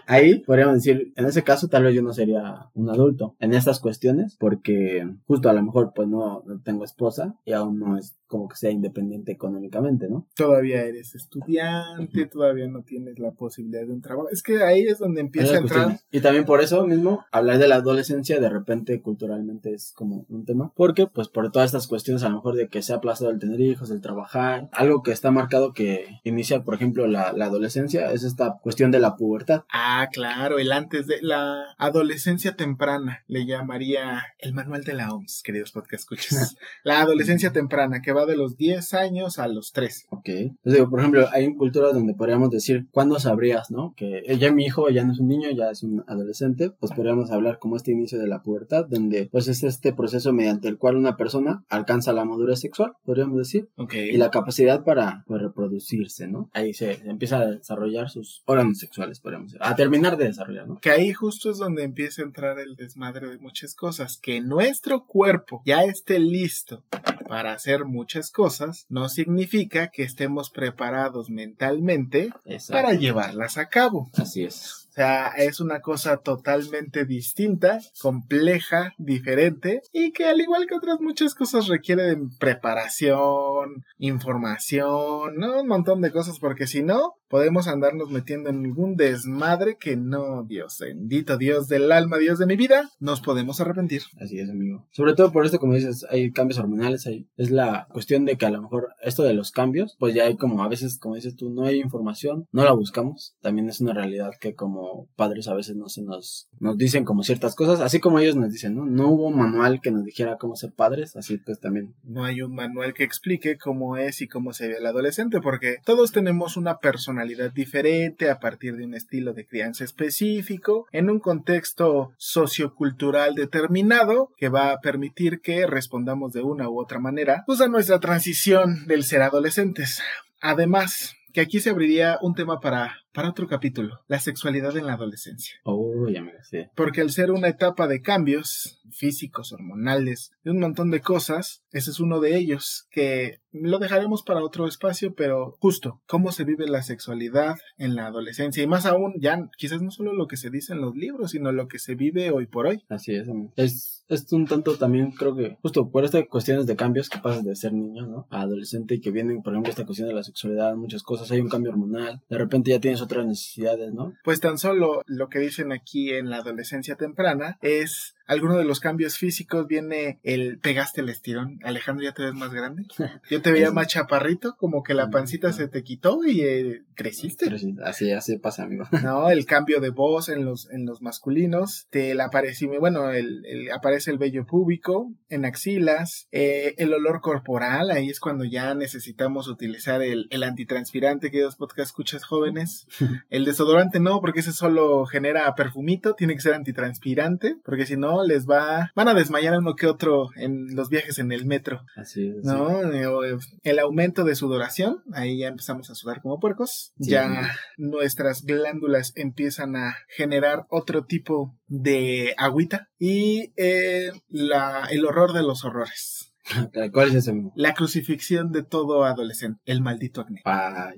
ahí 0.07 0.41
podríamos 0.41 0.77
decir, 0.77 1.13
en 1.17 1.25
ese 1.27 1.43
caso 1.43 1.69
tal 1.69 1.85
vez 1.85 1.95
yo 1.95 2.03
no 2.03 2.13
sería 2.13 2.71
un 2.75 2.91
adulto 2.91 3.37
en 3.41 3.55
estas 3.55 3.81
cuestiones, 3.81 4.37
porque 4.39 5.09
justo 5.27 5.49
a 5.49 5.53
lo 5.53 5.63
mejor 5.63 5.93
pues 5.95 6.09
no, 6.09 6.43
no 6.47 6.61
tengo 6.61 6.85
esposa 6.85 7.37
y 7.45 7.53
aún 7.53 7.79
no 7.79 7.99
es 7.99 8.17
como 8.35 8.49
que 8.49 8.57
sea 8.57 8.71
independiente 8.73 9.31
económicamente, 9.31 10.09
¿no? 10.09 10.27
Todavía 10.35 10.83
eres 10.83 11.15
estudiante, 11.15 12.27
todavía 12.27 12.67
no 12.67 12.83
tienes 12.83 13.21
la 13.21 13.31
posibilidad 13.31 13.87
de 13.87 13.93
un 13.93 14.03
trabajo. 14.03 14.29
Es 14.29 14.43
que 14.43 14.65
ahí 14.65 14.83
es 14.83 14.99
donde 14.99 15.21
empieza 15.21 15.55
a 15.55 15.59
entrar. 15.59 16.01
Y 16.11 16.21
también 16.21 16.45
por 16.45 16.61
eso 16.61 16.85
mismo, 16.85 17.25
hablar 17.31 17.59
de 17.59 17.69
la 17.69 17.77
adolescencia 17.77 18.41
de 18.41 18.49
repente 18.49 19.01
culturalmente 19.01 19.73
es 19.73 19.93
como 19.93 20.27
un 20.29 20.45
tema. 20.45 20.73
Porque, 20.75 21.07
pues, 21.07 21.29
por 21.29 21.53
todas 21.53 21.67
estas 21.67 21.87
cuestiones, 21.87 22.25
a 22.25 22.29
lo 22.29 22.37
mejor 22.37 22.57
de 22.57 22.67
que 22.67 22.83
se 22.83 22.93
ha 22.93 22.97
aplazado 22.97 23.31
el 23.31 23.39
tener 23.39 23.61
hijos, 23.61 23.93
el 23.93 24.01
trabajar, 24.01 24.69
algo 24.73 25.05
que 25.05 25.13
está 25.13 25.31
marcado 25.31 25.73
que 25.73 26.07
inicia, 26.25 26.65
por 26.65 26.75
ejemplo, 26.75 27.07
la, 27.07 27.33
la 27.33 27.45
adolescencia, 27.45 28.11
es 28.11 28.25
esta 28.25 28.59
cuestión 28.61 28.91
de 28.91 28.99
la 28.99 29.15
pubertad. 29.15 29.63
Ah, 29.73 29.94
claro, 30.13 30.59
el 30.59 30.73
antes 30.73 31.07
de 31.07 31.21
la 31.23 31.75
adolescencia 31.79 32.57
temprana, 32.57 33.25
le 33.27 33.47
llamaría 33.47 34.23
el 34.39 34.53
manual 34.53 34.85
de 34.85 34.95
la 34.95 35.13
OMS, 35.13 35.43
queridos 35.43 35.73
podcast 35.73 36.03
escuchas. 36.03 36.57
la 36.85 37.01
adolescencia 37.01 37.53
temprana, 37.53 38.03
que 38.03 38.13
va 38.13 38.27
de 38.27 38.37
los 38.37 38.57
10 38.57 38.95
años 38.95 39.39
a 39.39 39.49
los 39.49 39.73
13. 39.73 40.07
Ok. 40.11 40.29
Entonces, 40.29 40.73
digo, 40.75 40.91
por 40.91 41.01
ejemplo, 41.01 41.27
hay 41.33 41.55
culturas 41.55 41.95
donde 41.95 42.15
podríamos 42.15 42.51
decir, 42.51 42.87
¿cuándo 42.91 43.19
sabrías, 43.19 43.71
no? 43.71 43.95
Que 43.97 44.23
eh, 44.27 44.39
ya 44.39 44.53
mi 44.53 44.65
hijo 44.65 44.89
ya 44.91 45.05
no 45.05 45.13
es 45.13 45.21
un 45.21 45.29
niño, 45.29 45.51
ya 45.51 45.71
es 45.71 45.83
un 45.83 46.05
adolescente, 46.07 46.71
pues 46.71 46.93
podríamos 46.93 47.31
hablar 47.31 47.59
como 47.59 47.77
este 47.77 47.93
inicio 47.93 48.19
de 48.19 48.27
la 48.27 48.43
pubertad, 48.43 48.87
donde 48.89 49.29
pues 49.31 49.49
es 49.49 49.63
este 49.63 49.93
proceso 49.93 50.33
mediante 50.33 50.69
el 50.69 50.79
cual 50.79 50.97
una 50.97 51.17
persona 51.17 51.65
alcanza 51.69 52.13
la 52.13 52.25
madurez 52.25 52.61
sexual, 52.61 52.93
podríamos 53.05 53.39
decir, 53.39 53.69
Ok. 53.77 53.95
y 53.95 54.17
la 54.17 54.31
capacidad 54.31 54.85
para 54.85 55.25
pues, 55.27 55.41
reproducirse, 55.43 56.27
¿no? 56.29 56.51
Ahí 56.53 56.75
se 56.75 57.01
empieza 57.09 57.39
a 57.39 57.47
desarrollar 57.47 58.11
sus 58.11 58.43
órganos 58.47 58.79
sexuales, 58.79 59.21
podríamos 59.21 59.53
decir, 59.53 59.63
a 59.63 59.75
terminar 59.85 60.17
de 60.17 60.27
desarrollar, 60.27 60.67
¿no? 60.67 60.79
Que 60.81 60.91
ahí 60.91 61.13
justo 61.13 61.51
es 61.51 61.59
donde 61.59 61.83
empieza 61.83 62.23
a 62.23 62.25
entrar 62.25 62.59
el 62.59 62.75
desmadre 62.77 63.29
de 63.29 63.39
muchas 63.39 63.75
cosas. 63.75 64.17
Que 64.17 64.41
nuestro 64.41 65.05
cuerpo 65.05 65.63
ya 65.67 65.85
esté 65.85 66.19
listo 66.19 66.83
para 67.29 67.53
hacer 67.53 67.85
muchas 67.85 68.31
cosas, 68.31 68.87
no 68.89 69.09
significa 69.09 69.89
que 69.89 70.03
estemos 70.03 70.51
preparados 70.51 71.31
mentalmente 71.31 72.31
Exacto. 72.45 72.73
para 72.73 72.95
llevarlas 72.95 73.59
a 73.59 73.69
cabo. 73.69 74.11
Así 74.15 74.45
es. 74.45 74.85
O 74.91 74.93
sea, 74.95 75.27
es 75.37 75.59
una 75.59 75.81
cosa 75.81 76.19
totalmente 76.19 77.05
distinta, 77.05 77.81
compleja, 78.01 78.95
diferente 78.97 79.83
y 79.93 80.13
que 80.13 80.27
al 80.27 80.41
igual 80.41 80.69
que 80.69 80.77
otras 80.77 81.01
muchas 81.01 81.35
cosas 81.35 81.67
requiere 81.67 82.05
de 82.05 82.19
preparación, 82.39 83.85
información, 83.99 85.35
¿no? 85.35 85.63
un 85.63 85.67
montón 85.67 86.01
de 86.01 86.13
cosas 86.13 86.39
porque 86.39 86.69
si 86.69 86.85
no, 86.85 87.15
podemos 87.35 87.67
andarnos 87.67 88.11
metiendo 88.11 88.49
en 88.49 88.63
ningún 88.63 88.95
desmadre 88.95 89.77
que 89.77 89.97
no, 89.97 90.45
Dios 90.45 90.79
bendito, 90.79 91.37
Dios 91.37 91.67
del 91.67 91.91
alma, 91.91 92.17
Dios 92.17 92.39
de 92.39 92.47
mi 92.47 92.55
vida, 92.55 92.93
nos 93.01 93.21
podemos 93.21 93.61
arrepentir. 93.61 94.03
Así 94.21 94.39
es, 94.39 94.49
amigo. 94.49 94.87
Sobre 94.93 95.15
todo 95.15 95.33
por 95.33 95.45
esto, 95.45 95.59
como 95.59 95.75
dices, 95.75 96.07
hay 96.11 96.31
cambios 96.31 96.61
hormonales, 96.61 97.09
hay, 97.09 97.27
es 97.37 97.51
la 97.51 97.89
cuestión 97.93 98.25
de 98.25 98.37
que 98.37 98.47
a 98.47 98.51
lo 98.51 98.63
mejor 98.63 98.91
esto 99.03 99.25
de 99.25 99.35
los 99.35 99.51
cambios, 99.51 99.97
pues 99.99 100.15
ya 100.15 100.27
hay 100.27 100.37
como 100.37 100.63
a 100.63 100.69
veces, 100.69 100.97
como 101.01 101.17
dices 101.17 101.35
tú, 101.35 101.51
no 101.51 101.65
hay 101.65 101.81
información, 101.81 102.47
no 102.53 102.63
la 102.63 102.71
buscamos. 102.71 103.35
También 103.41 103.69
es 103.69 103.81
una 103.81 103.95
realidad 103.95 104.31
que 104.41 104.55
como 104.55 105.09
padres 105.17 105.49
a 105.49 105.55
veces 105.55 105.75
no 105.75 105.89
se 105.89 106.03
nos, 106.03 106.49
nos 106.61 106.79
dicen 106.79 107.05
como 107.05 107.25
ciertas 107.25 107.57
cosas, 107.57 107.81
así 107.81 107.99
como 107.99 108.21
ellos 108.21 108.37
nos 108.37 108.53
dicen, 108.53 108.77
¿no? 108.77 108.87
No 108.87 109.09
hubo 109.09 109.27
un 109.27 109.39
manual 109.39 109.81
que 109.81 109.91
nos 109.91 110.05
dijera 110.05 110.39
cómo 110.39 110.55
ser 110.55 110.73
padres, 110.73 111.17
así 111.17 111.39
pues 111.39 111.59
también. 111.59 111.97
No 112.05 112.23
hay 112.23 112.43
un 112.43 112.55
manual 112.55 112.95
que 112.95 113.03
explique 113.03 113.59
cómo 113.59 113.97
es 113.97 114.21
y 114.21 114.29
cómo 114.29 114.53
se 114.53 114.69
ve 114.69 114.77
el 114.79 114.87
adolescente, 114.87 115.41
porque 115.41 115.79
todos 115.85 116.13
tenemos 116.13 116.57
una 116.57 116.79
personalidad 116.79 117.24
diferente 117.55 118.31
a 118.31 118.39
partir 118.39 118.77
de 118.77 118.85
un 118.85 118.95
estilo 118.95 119.33
de 119.33 119.47
crianza 119.47 119.85
específico, 119.85 120.87
en 120.93 121.11
un 121.11 121.21
contexto 121.21 122.13
sociocultural 122.17 123.35
determinado 123.35 124.31
que 124.37 124.49
va 124.49 124.71
a 124.71 124.81
permitir 124.81 125.41
que 125.41 125.67
respondamos 125.67 126.33
de 126.33 126.43
una 126.43 126.69
u 126.69 126.81
otra 126.81 126.99
manera 126.99 127.45
pues 127.47 127.61
a 127.61 127.69
nuestra 127.69 128.01
transición 128.01 128.87
del 128.87 129.05
ser 129.05 129.23
adolescentes. 129.23 130.03
Además, 130.41 131.15
que 131.33 131.41
aquí 131.41 131.61
se 131.61 131.71
abriría 131.71 132.19
un 132.23 132.35
tema 132.35 132.61
para, 132.61 133.04
para 133.15 133.31
otro 133.31 133.47
capítulo, 133.47 134.01
la 134.09 134.19
sexualidad 134.19 134.77
en 134.77 134.87
la 134.87 134.95
adolescencia. 134.95 135.55
Oh, 135.63 136.09
ya 136.09 136.21
me 136.21 136.33
sé. 136.43 136.71
Porque 136.75 137.01
al 137.01 137.11
ser 137.11 137.31
una 137.31 137.49
etapa 137.49 137.87
de 137.87 138.03
cambios 138.03 138.83
físicos, 138.91 139.53
hormonales, 139.53 140.33
de 140.43 140.51
un 140.51 140.59
montón 140.59 140.91
de 140.91 141.01
cosas, 141.01 141.63
ese 141.71 141.91
es 141.93 142.01
uno 142.01 142.21
de 142.21 142.37
ellos, 142.37 142.87
que 142.91 143.41
lo 143.53 143.79
dejaremos 143.79 144.25
para 144.25 144.43
otro 144.43 144.67
espacio, 144.67 145.15
pero 145.15 145.57
justo, 145.61 146.03
cómo 146.07 146.33
se 146.33 146.45
vive 146.45 146.67
la 146.67 146.83
sexualidad 146.83 147.57
en 147.79 147.95
la 147.95 148.07
adolescencia, 148.07 148.63
y 148.63 148.67
más 148.67 148.85
aún, 148.85 149.15
ya 149.21 149.49
quizás 149.57 149.81
no 149.81 149.93
solo 149.93 150.13
lo 150.13 150.27
que 150.27 150.37
se 150.37 150.51
dice 150.51 150.73
en 150.73 150.81
los 150.81 150.97
libros, 150.97 151.31
sino 151.31 151.53
lo 151.53 151.69
que 151.69 151.79
se 151.79 151.95
vive 151.95 152.33
hoy 152.33 152.47
por 152.47 152.67
hoy. 152.67 152.85
Así 152.89 153.15
es, 153.15 153.29
es, 153.57 154.05
es 154.09 154.33
un 154.33 154.47
tanto 154.47 154.77
también, 154.77 155.13
creo 155.13 155.37
que, 155.37 155.57
justo 155.63 155.89
por 155.89 156.05
estas 156.05 156.25
cuestiones 156.29 156.67
de 156.67 156.75
cambios 156.75 157.09
que 157.09 157.21
pasas 157.21 157.45
de 157.45 157.55
ser 157.55 157.73
niño, 157.73 158.07
¿no? 158.07 158.27
A 158.31 158.43
adolescente 158.43 158.97
y 158.97 159.01
que 159.01 159.13
vienen, 159.13 159.43
por 159.43 159.53
ejemplo, 159.53 159.71
esta 159.71 159.87
cuestión 159.87 160.09
de 160.09 160.15
la 160.15 160.25
sexualidad, 160.25 160.75
muchas 160.75 161.05
cosas, 161.05 161.31
hay 161.31 161.41
un 161.41 161.49
cambio 161.49 161.71
hormonal, 161.71 162.23
de 162.29 162.39
repente 162.39 162.73
ya 162.73 162.81
tienes 162.81 163.01
otras 163.05 163.27
necesidades, 163.27 163.93
¿no? 163.93 164.15
Pues 164.25 164.41
tan 164.41 164.59
solo 164.59 165.03
lo 165.07 165.29
que 165.29 165.39
dicen 165.39 165.73
aquí 165.73 166.13
en 166.13 166.31
la 166.31 166.39
adolescencia 166.39 166.97
temprana 166.97 167.59
es 167.63 168.15
alguno 168.27 168.57
de 168.57 168.65
los 168.65 168.81
cambios 168.81 169.17
físicos 169.19 169.67
viene 169.67 170.19
el 170.23 170.59
pegaste 170.59 171.01
el 171.01 171.09
estirón. 171.09 171.59
Alejandro, 171.63 172.05
¿ya 172.05 172.13
te 172.13 172.23
ves 172.23 172.35
más 172.35 172.53
grande? 172.53 172.85
Yo 173.31 173.43
te 173.43 173.53
veía 173.53 173.71
más 173.71 173.89
chaparrito, 173.89 174.57
como 174.57 174.83
que 174.83 174.95
la 174.95 175.11
pancita 175.11 175.53
se 175.53 175.69
te 175.69 175.83
quitó 175.83 176.25
y 176.25 176.41
eh, 176.43 176.83
creciste. 176.95 177.47
Así, 177.85 178.13
así 178.13 178.39
pasa, 178.39 178.65
amigo. 178.65 178.85
No, 179.05 179.29
el 179.29 179.45
cambio 179.45 179.81
de 179.81 179.91
voz 179.91 180.31
en 180.31 180.47
los, 180.47 180.71
en 180.71 180.87
los 180.87 181.03
masculinos, 181.03 181.87
te 181.91 182.15
la 182.15 182.27
aparece, 182.27 182.67
bueno, 182.67 183.11
el, 183.11 183.43
aparece 183.71 184.11
el 184.11 184.19
vello 184.19 184.47
púbico 184.47 185.13
en 185.29 185.45
axilas, 185.45 186.27
eh, 186.33 186.75
el 186.79 186.95
olor 186.95 187.21
corporal, 187.21 187.91
ahí 187.91 188.09
es 188.09 188.21
cuando 188.21 188.45
ya 188.45 188.75
necesitamos 188.75 189.47
utilizar 189.47 190.01
el, 190.01 190.27
el 190.31 190.43
antitranspirante 190.43 191.31
que 191.31 191.43
dos 191.43 191.57
podcast 191.57 191.89
escuchas 191.89 192.25
jóvenes. 192.25 192.87
el 193.31 193.45
desodorante 193.45 194.01
no, 194.01 194.21
porque 194.21 194.41
ese 194.41 194.53
solo 194.53 195.05
genera 195.05 195.55
perfumito, 195.55 196.15
tiene 196.15 196.35
que 196.35 196.41
ser 196.41 196.55
antitranspirante, 196.55 197.57
porque 197.63 197.85
si 197.85 197.97
no 197.99 198.14
les 198.23 198.47
va, 198.47 198.93
van 198.95 199.09
a 199.09 199.15
desmayar 199.15 199.59
uno 199.59 199.75
que 199.75 199.87
otro 199.87 200.31
en 200.37 200.75
los 200.75 200.89
viajes 200.89 201.19
en 201.19 201.33
el 201.33 201.47
metro. 201.47 201.85
Así 201.97 202.29
es. 202.29 202.45
¿No? 202.45 202.93
Eh, 202.93 203.39
el 203.63 203.79
aumento 203.79 204.25
de 204.25 204.35
sudoración, 204.35 205.03
ahí 205.13 205.39
ya 205.39 205.49
empezamos 205.49 205.91
a 205.91 205.95
sudar 205.95 206.23
como 206.23 206.39
puercos. 206.39 206.93
Ya 206.97 207.51
nuestras 207.77 208.45
glándulas 208.45 209.13
empiezan 209.17 209.77
a 209.77 209.97
generar 210.09 210.67
otro 210.69 211.05
tipo 211.05 211.57
de 211.67 212.35
agüita 212.37 212.91
y 212.99 213.53
eh, 213.57 214.13
la, 214.29 214.87
el 214.91 215.05
horror 215.05 215.33
de 215.33 215.43
los 215.43 215.65
horrores. 215.65 216.34
¿Cuál 216.93 217.09
es 217.09 217.15
ese? 217.15 217.51
La 217.55 217.75
crucifixión 217.75 218.53
de 218.53 218.63
todo 218.63 219.05
adolescente, 219.05 219.61
el 219.65 219.81
maldito 219.81 220.21
acné. 220.21 220.43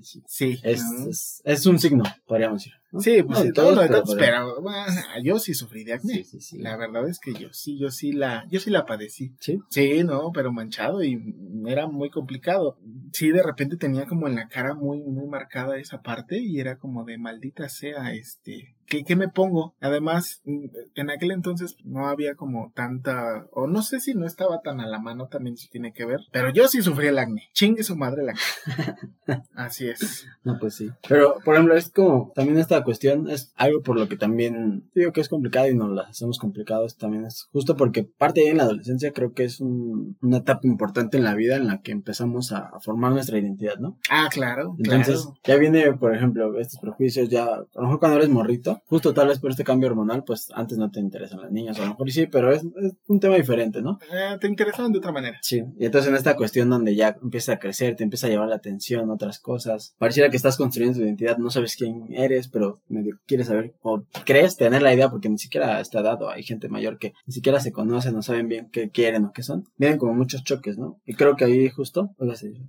Sí. 0.03 0.23
Sí. 0.27 0.61
Es, 0.63 1.41
es, 1.45 1.67
un 1.67 1.79
signo, 1.79 2.05
podríamos 2.27 2.63
decir. 2.63 2.73
Sí, 2.99 3.23
pues 3.23 3.41
sí, 3.41 3.53
todos, 3.53 4.17
pero, 4.17 4.63
yo 5.23 5.39
sí 5.39 5.55
sufrí 5.55 5.85
de 5.85 5.95
acné. 5.95 6.25
Sí, 6.25 6.41
sí, 6.41 6.59
la 6.59 6.77
verdad 6.77 7.07
es 7.09 7.19
que 7.19 7.35
yo 7.35 7.53
sí, 7.53 7.79
yo 7.79 7.91
sí 7.91 8.13
la, 8.13 8.47
yo 8.49 8.59
sí 8.59 8.71
la 8.71 8.87
padecí. 8.87 9.35
Sí. 9.41 9.61
Sí, 9.69 10.03
no, 10.03 10.31
pero 10.33 10.53
manchado 10.53 11.05
y 11.05 11.21
era 11.67 11.87
muy 11.87 12.11
complicado. 12.11 12.79
Sí, 13.13 13.31
de 13.31 13.43
repente 13.43 13.77
tenía 13.77 14.07
como 14.07 14.29
en 14.29 14.37
la 14.37 14.49
cara 14.49 14.75
muy, 14.75 15.03
muy 15.03 15.27
marcada 15.27 15.77
esa 15.79 16.01
parte 16.03 16.39
y 16.39 16.59
era 16.61 16.79
como 16.79 17.05
de 17.05 17.19
maldita 17.19 17.69
sea, 17.69 18.15
este, 18.15 18.76
¿Qué, 18.87 19.05
¿qué, 19.05 19.17
me 19.17 19.29
pongo? 19.29 19.75
Además, 19.81 20.43
en 20.45 21.11
aquel 21.11 21.33
entonces 21.33 21.77
no 21.85 22.09
había 22.09 22.35
como 22.35 22.73
tanta, 22.75 23.47
o 23.53 23.67
no 23.67 23.83
sé 23.83 24.01
si 24.01 24.15
no 24.15 24.27
estaba 24.27 24.61
tan 24.63 24.81
a 24.81 24.87
la 24.87 24.99
mano 24.99 25.29
también 25.29 25.57
si 25.57 25.69
tiene 25.69 25.93
que 25.93 26.05
ver, 26.05 26.21
pero 26.33 26.51
yo 26.51 26.69
sí 26.69 26.83
sufrí 26.83 27.09
el 27.09 27.19
acné. 27.19 27.49
Chingue 27.53 27.83
su 27.83 27.97
madre 27.97 28.23
el 28.23 28.31
acné. 28.31 29.43
Así 29.55 29.89
es. 29.89 30.27
No, 30.45 30.59
pues 30.59 30.75
sí. 30.75 30.91
Pero, 31.09 31.39
por 31.45 31.55
ejemplo, 31.55 31.77
es 31.77 31.91
como, 31.91 32.33
también 32.35 32.59
esta 32.59 32.83
cuestión 32.85 33.29
es 33.29 33.53
algo 33.57 33.83
por 33.83 33.99
lo 33.99 34.09
que 34.09 34.17
también 34.17 34.91
digo 34.95 35.13
que 35.13 35.21
es 35.21 35.29
complicado 35.29 35.69
y 35.69 35.75
nos 35.75 35.91
lo 35.91 36.03
hacemos 36.03 36.39
complicados 36.39 36.97
también 36.97 37.25
es 37.25 37.49
justo 37.53 37.77
porque 37.77 38.05
parte 38.05 38.41
de 38.41 38.51
en 38.51 38.59
la 38.59 38.65
adolescencia 38.65 39.13
creo 39.13 39.33
que 39.33 39.45
es 39.45 39.61
un, 39.61 40.17
una 40.23 40.39
etapa 40.39 40.61
importante 40.65 41.17
en 41.17 41.25
la 41.25 41.35
vida 41.35 41.57
en 41.57 41.67
la 41.67 41.81
que 41.81 41.93
empezamos 41.93 42.53
a, 42.53 42.71
formar 42.81 43.13
nuestra 43.13 43.39
identidad, 43.39 43.79
¿no? 43.79 43.99
Ah, 44.11 44.29
claro. 44.31 44.77
Entonces, 44.79 45.29
ya 45.45 45.57
viene, 45.57 45.93
por 45.93 46.15
ejemplo, 46.15 46.59
estos 46.59 46.81
prejuicios 46.81 47.29
ya, 47.29 47.45
a 47.45 47.67
lo 47.75 47.83
mejor 47.83 47.99
cuando 47.99 48.19
eres 48.19 48.29
morrito, 48.29 48.76
justo 48.87 49.15
tal 49.15 49.29
vez 49.29 49.39
por 49.39 49.51
este 49.51 49.65
cambio 49.65 49.89
hormonal, 49.89 50.25
pues 50.25 50.49
antes 50.55 50.79
no 50.79 50.91
te 50.91 51.01
interesan 51.01 51.41
las 51.41 51.51
niñas, 51.51 51.79
a 51.79 51.83
lo 51.83 51.89
mejor 51.91 52.11
sí, 52.11 52.27
pero 52.27 52.53
es, 52.53 52.63
un 53.07 53.21
tema 53.21 53.37
diferente, 53.37 53.83
¿no? 53.83 53.99
Eh, 54.13 54.37
te 54.41 54.47
interesan 54.47 54.93
de 54.93 54.99
otra 54.99 55.13
manera. 55.13 55.39
Sí, 55.43 55.63
y 55.79 55.85
entonces 55.85 56.11
en 56.11 56.17
esta 56.17 56.37
cuestión 56.37 56.71
donde 56.71 56.95
ya 56.95 57.17
empieza 57.23 57.53
a 57.53 57.59
crecer, 57.59 57.97
te 57.97 58.05
empieza 58.05 58.27
a 58.27 58.31
llevar 58.31 58.49
la 58.49 58.57
atención, 58.57 59.11
otras 59.11 59.39
cosas, 59.39 59.95
pareciera 59.99 60.31
que 60.31 60.37
estás 60.37 60.57
construyendo 60.57 60.99
tu 60.99 61.05
identidad, 61.05 61.39
no 61.39 61.51
sabes 61.51 61.77
quién 61.77 62.07
eres, 62.11 62.49
pero 62.49 62.81
medio 62.89 63.19
quieres 63.27 63.49
saber, 63.49 63.75
o 63.83 64.03
crees 64.25 64.57
tener 64.57 64.83
la 64.83 64.95
idea, 64.95 65.11
porque 65.11 65.29
ni 65.29 65.39
siquiera 65.39 65.81
está 65.81 66.03
dado, 66.03 66.31
hay 66.31 66.43
gente 66.43 66.69
mayor 66.69 66.99
que 66.99 67.15
ni 67.27 67.33
siquiera 67.33 67.61
se 67.61 67.73
conoce, 67.73 68.13
no 68.13 68.23
saben 68.23 68.49
bien 68.49 68.69
qué 68.71 68.91
quieren 68.91 69.25
o 69.25 69.33
qué 69.33 69.43
son, 69.43 69.65
vienen 69.77 69.99
como 69.99 70.15
muchos 70.15 70.45
choques, 70.45 70.79
¿no? 70.79 71.01
Y 71.07 71.15
creo 71.15 71.37
que 71.37 71.45
ahí 71.45 71.69
justo, 71.69 72.11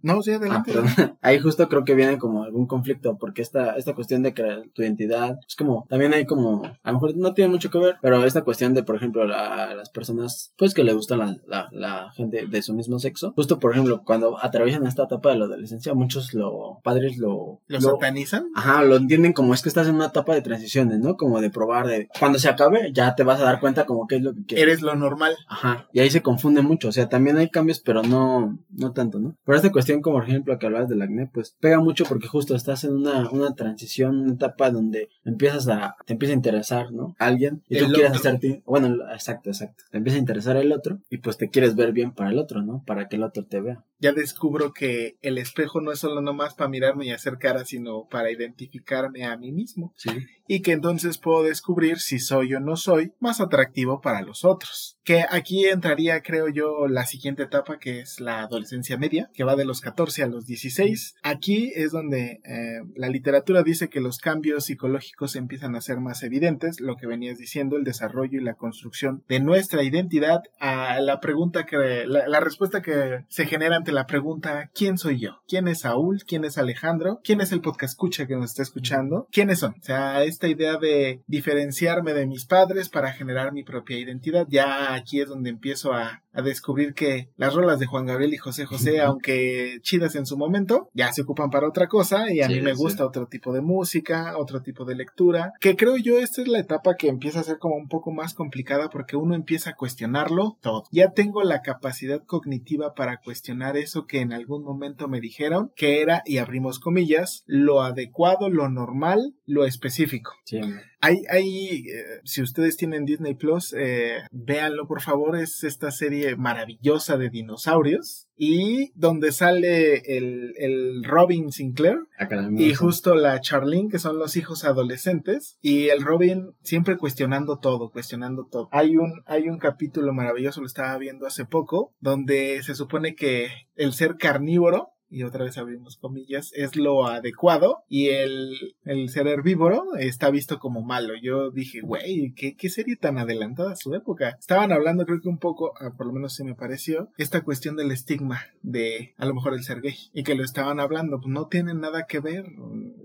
no, 0.01 0.21
sí, 0.21 0.31
adelante. 0.31 0.73
Ah, 0.97 1.15
ahí 1.21 1.39
justo 1.39 1.67
creo 1.67 1.83
que 1.83 1.95
viene 1.95 2.17
como 2.17 2.43
algún 2.43 2.67
conflicto, 2.67 3.17
porque 3.17 3.41
esta, 3.41 3.75
esta 3.75 3.93
cuestión 3.93 4.23
de 4.23 4.33
crear 4.33 4.63
tu 4.73 4.81
identidad, 4.81 5.37
es 5.47 5.55
como, 5.55 5.85
también 5.97 6.13
hay 6.13 6.25
como 6.27 6.63
a 6.63 6.91
lo 6.91 6.93
mejor 6.93 7.17
no 7.17 7.33
tiene 7.33 7.49
mucho 7.49 7.71
que 7.71 7.79
ver, 7.79 7.95
pero 8.03 8.23
esta 8.23 8.43
cuestión 8.43 8.75
de, 8.75 8.83
por 8.83 8.95
ejemplo, 8.95 9.23
a 9.23 9.73
las 9.73 9.89
personas, 9.89 10.53
pues 10.55 10.75
que 10.75 10.83
le 10.83 10.93
gustan 10.93 11.17
la, 11.17 11.37
la, 11.47 11.69
la, 11.71 12.11
gente 12.11 12.45
de 12.45 12.61
su 12.61 12.75
mismo 12.75 12.99
sexo, 12.99 13.33
justo, 13.35 13.57
por 13.57 13.71
ejemplo, 13.71 14.03
cuando 14.05 14.37
atraviesan 14.39 14.85
esta 14.85 15.05
etapa 15.05 15.31
de 15.31 15.39
la 15.39 15.45
adolescencia, 15.45 15.95
muchos 15.95 16.35
lo, 16.35 16.79
padres 16.83 17.17
lo... 17.17 17.61
¿Lo, 17.65 17.81
satanizan? 17.81 18.45
Ajá, 18.53 18.83
lo 18.83 18.97
entienden 18.97 19.33
como 19.33 19.55
es 19.55 19.63
que 19.63 19.69
estás 19.69 19.87
en 19.87 19.95
una 19.95 20.07
etapa 20.07 20.35
de 20.35 20.43
transiciones, 20.43 20.99
¿no? 20.99 21.17
Como 21.17 21.41
de 21.41 21.49
probar, 21.49 21.87
de 21.87 22.07
cuando 22.19 22.37
se 22.37 22.47
acabe, 22.47 22.91
ya 22.93 23.15
te 23.15 23.23
vas 23.23 23.41
a 23.41 23.45
dar 23.45 23.59
cuenta 23.59 23.87
como 23.87 24.05
que 24.05 24.17
es 24.17 24.21
lo 24.21 24.33
que 24.47 24.61
Eres 24.61 24.83
lo 24.83 24.95
normal. 24.95 25.35
Ajá, 25.47 25.87
y 25.93 25.99
ahí 25.99 26.11
se 26.11 26.21
confunde 26.21 26.61
mucho, 26.61 26.89
o 26.89 26.91
sea, 26.91 27.09
también 27.09 27.37
hay 27.37 27.49
cambios, 27.49 27.79
pero 27.79 28.03
no, 28.03 28.59
no 28.69 28.91
tanto, 28.93 29.17
¿no? 29.17 29.35
Pero 29.45 29.55
esta 29.55 29.71
cuestión, 29.71 30.03
como 30.03 30.17
por 30.17 30.29
ejemplo, 30.29 30.59
que 30.59 30.65
hablabas 30.67 30.89
del 30.89 31.01
acné, 31.01 31.27
pues 31.33 31.55
pega 31.59 31.79
mucho 31.79 32.05
porque 32.05 32.27
justo 32.27 32.55
estás 32.55 32.83
en 32.83 32.93
una, 32.93 33.27
una 33.31 33.55
transición, 33.55 34.21
una 34.21 34.33
etapa 34.33 34.69
donde 34.69 35.09
empiezas 35.25 35.67
a, 35.67 35.86
te 36.05 36.13
empieza 36.13 36.33
a 36.33 36.35
interesar, 36.35 36.91
¿no? 36.91 37.15
Alguien 37.19 37.63
y 37.69 37.77
tú 37.79 37.91
quieres 37.91 38.11
hacerte, 38.11 38.61
bueno, 38.65 38.87
exacto, 39.11 39.49
exacto. 39.49 39.83
Te 39.91 39.97
empieza 39.97 40.17
a 40.17 40.19
interesar 40.19 40.57
el 40.57 40.71
otro 40.71 40.99
y 41.09 41.17
pues 41.17 41.37
te 41.37 41.49
quieres 41.49 41.75
ver 41.75 41.91
bien 41.91 42.11
para 42.11 42.31
el 42.31 42.39
otro, 42.39 42.61
¿no? 42.61 42.83
Para 42.85 43.07
que 43.07 43.15
el 43.15 43.23
otro 43.23 43.45
te 43.45 43.61
vea. 43.61 43.83
Ya 43.99 44.11
descubro 44.11 44.73
que 44.73 45.17
el 45.21 45.39
espejo 45.39 45.81
no 45.81 45.91
es 45.91 45.99
solo 45.99 46.21
nomás 46.21 46.53
para 46.53 46.69
mirarme 46.69 47.07
y 47.07 47.11
hacer 47.11 47.39
cara, 47.39 47.65
sino 47.65 48.07
para 48.07 48.29
identificarme 48.31 49.25
a 49.25 49.35
mí 49.37 49.51
mismo. 49.51 49.93
Sí. 49.95 50.11
Y 50.47 50.61
que 50.61 50.71
entonces 50.71 51.17
puedo 51.17 51.43
descubrir 51.43 51.99
si 51.99 52.19
soy 52.19 52.53
o 52.53 52.59
no 52.59 52.75
soy 52.75 53.11
más 53.19 53.41
atractivo 53.41 53.99
para 53.99 54.21
los 54.21 54.45
otros. 54.45 54.97
Que 55.03 55.25
aquí 55.29 55.65
entraría, 55.65 56.21
creo 56.21 56.47
yo, 56.47 56.87
la 56.87 57.05
siguiente 57.05 57.43
etapa 57.43 57.79
que 57.79 58.01
es 58.01 58.19
la 58.19 58.41
adolescencia 58.41 58.97
media, 58.97 59.31
que 59.33 59.43
va 59.43 59.55
de 59.55 59.65
los 59.65 59.81
14 59.81 60.23
a 60.23 60.27
los 60.27 60.45
16. 60.45 61.15
Aquí 61.23 61.71
es 61.75 61.91
donde 61.91 62.39
eh, 62.45 62.81
la 62.95 63.09
literatura 63.09 63.63
dice 63.63 63.89
que 63.89 63.99
los 63.99 64.19
cambios 64.19 64.65
psicológicos 64.65 65.35
empiezan 65.35 65.75
a 65.75 65.76
ser 65.81 65.99
más 65.99 66.23
evidentes, 66.23 66.79
lo 66.79 66.95
que 66.95 67.07
venías 67.07 67.37
diciendo, 67.37 67.77
el 67.77 67.83
desarrollo 67.83 68.39
y 68.39 68.43
la 68.43 68.55
construcción 68.55 69.23
de 69.27 69.39
nuestra 69.39 69.83
identidad 69.83 70.43
a 70.59 70.99
la 70.99 71.19
pregunta 71.19 71.65
que, 71.65 72.05
la, 72.05 72.27
la 72.27 72.39
respuesta 72.39 72.81
que 72.81 73.25
se 73.27 73.45
genera 73.45 73.75
ante 73.75 73.91
la 73.91 74.05
pregunta, 74.05 74.69
¿quién 74.73 74.97
soy 74.97 75.19
yo? 75.19 75.41
¿Quién 75.47 75.67
es 75.67 75.81
Saúl? 75.81 76.23
¿Quién 76.25 76.45
es 76.45 76.57
Alejandro? 76.57 77.19
¿Quién 77.23 77.41
es 77.41 77.51
el 77.51 77.61
podcast 77.61 77.97
escucha 77.97 78.27
que 78.27 78.35
nos 78.35 78.51
está 78.51 78.61
escuchando? 78.61 79.27
¿Quiénes 79.31 79.59
son? 79.59 79.71
O 79.71 79.83
sea, 79.83 80.23
esta 80.23 80.47
idea 80.47 80.77
de 80.77 81.23
diferenciarme 81.25 82.13
de 82.13 82.27
mis 82.27 82.45
padres 82.45 82.89
para 82.89 83.11
generar 83.11 83.53
mi 83.53 83.63
propia 83.63 83.97
identidad, 83.97 84.45
ya 84.49 84.93
aquí 84.93 85.21
es 85.21 85.27
donde 85.27 85.49
empiezo 85.49 85.93
a, 85.93 86.21
a 86.37 86.41
descubrir 86.43 86.93
que 86.93 87.29
las 87.35 87.53
rolas 87.53 87.79
de 87.79 87.85
Juan 87.87 88.05
Gabriel 88.05 88.33
y 88.33 88.37
José 88.37 88.65
José, 88.65 89.01
aunque 89.01 89.79
chidas 89.81 90.15
en 90.15 90.25
su 90.25 90.37
momento, 90.37 90.89
ya 90.93 91.11
se 91.11 91.23
ocupan 91.23 91.49
para 91.49 91.67
otra 91.67 91.87
cosa 91.87 92.31
y 92.31 92.41
a 92.41 92.47
Sí, 92.47 92.53
mí 92.55 92.61
me 92.61 92.75
sí. 92.75 92.77
gusta 92.77 93.05
otro 93.05 93.27
tipo 93.27 93.53
de 93.53 93.61
música, 93.61 94.37
otro 94.37 94.61
tipo 94.61 94.85
de 94.85 94.95
lectura, 94.95 95.53
que 95.59 95.75
creo 95.75 95.97
yo 95.97 96.17
esta 96.19 96.41
es 96.41 96.47
la 96.47 96.59
etapa 96.59 96.95
que 96.95 97.07
empieza 97.09 97.39
a 97.39 97.43
ser 97.43 97.57
como 97.57 97.75
un 97.75 97.87
poco 97.87 98.11
más 98.11 98.33
complicada 98.33 98.89
porque 98.89 99.15
uno 99.15 99.35
empieza 99.35 99.71
a 99.71 99.75
cuestionarlo 99.75 100.57
todo. 100.61 100.83
Ya 100.91 101.11
tengo 101.11 101.43
la 101.43 101.61
capacidad 101.61 102.21
cognitiva 102.23 102.93
para 102.93 103.17
cuestionar 103.17 103.75
eso 103.77 104.05
que 104.05 104.21
en 104.21 104.31
algún 104.31 104.63
momento 104.63 105.07
me 105.07 105.19
dijeron 105.19 105.71
que 105.75 106.01
era, 106.01 106.21
y 106.25 106.37
abrimos 106.37 106.79
comillas, 106.79 107.43
lo 107.47 107.81
adecuado, 107.81 108.49
lo 108.49 108.69
normal, 108.69 109.33
lo 109.45 109.65
específico. 109.65 110.33
Sí, 110.45 110.59
Hay, 110.99 111.17
hay, 111.29 111.87
eh, 111.89 112.21
si 112.23 112.41
ustedes 112.41 112.75
tienen 112.75 113.05
Disney 113.05 113.35
Plus, 113.35 113.73
eh, 113.77 114.19
véanlo 114.31 114.87
por 114.87 115.01
favor, 115.01 115.37
es 115.37 115.63
esta 115.63 115.91
serie 115.91 116.35
maravillosa 116.35 117.17
de 117.17 117.29
dinosaurios 117.29 118.27
y 118.35 118.91
donde 118.95 119.31
sale 119.31 120.17
el, 120.17 120.53
el 120.57 121.03
Robin 121.03 121.51
Sinclair 121.51 121.97
la 122.17 122.49
y 122.57 122.73
justo 122.73 123.15
la 123.15 123.39
Charlene, 123.41 123.89
que 123.89 123.99
son 123.99 124.17
los 124.17 124.37
hijos 124.37 124.63
adolescentes, 124.63 125.57
y 125.61 125.89
el 125.89 126.01
Robin 126.01 126.51
siempre 126.61 126.97
cuestionando 126.97 127.59
todo, 127.59 127.91
cuestionando 127.91 128.47
todo. 128.49 128.69
Hay 128.71 128.97
un, 128.97 129.21
hay 129.25 129.49
un 129.49 129.59
capítulo 129.59 130.13
maravilloso, 130.13 130.61
lo 130.61 130.67
estaba 130.67 130.97
viendo 130.97 131.25
hace 131.27 131.45
poco, 131.45 131.93
donde 131.99 132.61
se 132.63 132.75
supone 132.75 133.15
que 133.15 133.49
el 133.75 133.93
ser 133.93 134.17
carnívoro 134.17 134.89
y 135.09 135.23
otra 135.23 135.43
vez 135.43 135.57
abrimos 135.57 135.97
comillas, 135.97 136.51
es 136.53 136.75
lo 136.75 137.07
adecuado 137.07 137.83
y 137.87 138.09
el, 138.09 138.75
el 138.85 139.09
ser 139.09 139.27
herbívoro 139.27 139.95
está 139.97 140.29
visto 140.29 140.59
como 140.59 140.81
malo. 140.81 141.13
Yo 141.21 141.51
dije, 141.51 141.81
güey, 141.81 142.33
¿qué, 142.35 142.55
qué 142.55 142.69
serie 142.69 142.95
tan 142.95 143.17
adelantada 143.17 143.71
a 143.71 143.75
su 143.75 143.93
época. 143.93 144.37
Estaban 144.39 144.71
hablando, 144.71 145.05
creo 145.05 145.21
que 145.21 145.29
un 145.29 145.39
poco, 145.39 145.73
ah, 145.79 145.91
por 145.97 146.07
lo 146.07 146.13
menos 146.13 146.33
se 146.33 146.43
me 146.43 146.55
pareció, 146.55 147.09
esta 147.17 147.41
cuestión 147.41 147.75
del 147.75 147.91
estigma 147.91 148.41
de 148.61 149.13
a 149.17 149.25
lo 149.25 149.33
mejor 149.33 149.53
el 149.53 149.63
ser 149.63 149.81
gay 149.81 149.95
y 150.13 150.23
que 150.23 150.35
lo 150.35 150.43
estaban 150.43 150.79
hablando, 150.79 151.19
pues 151.19 151.33
no 151.33 151.47
tienen 151.47 151.79
nada 151.79 152.05
que 152.05 152.19
ver. 152.19 152.45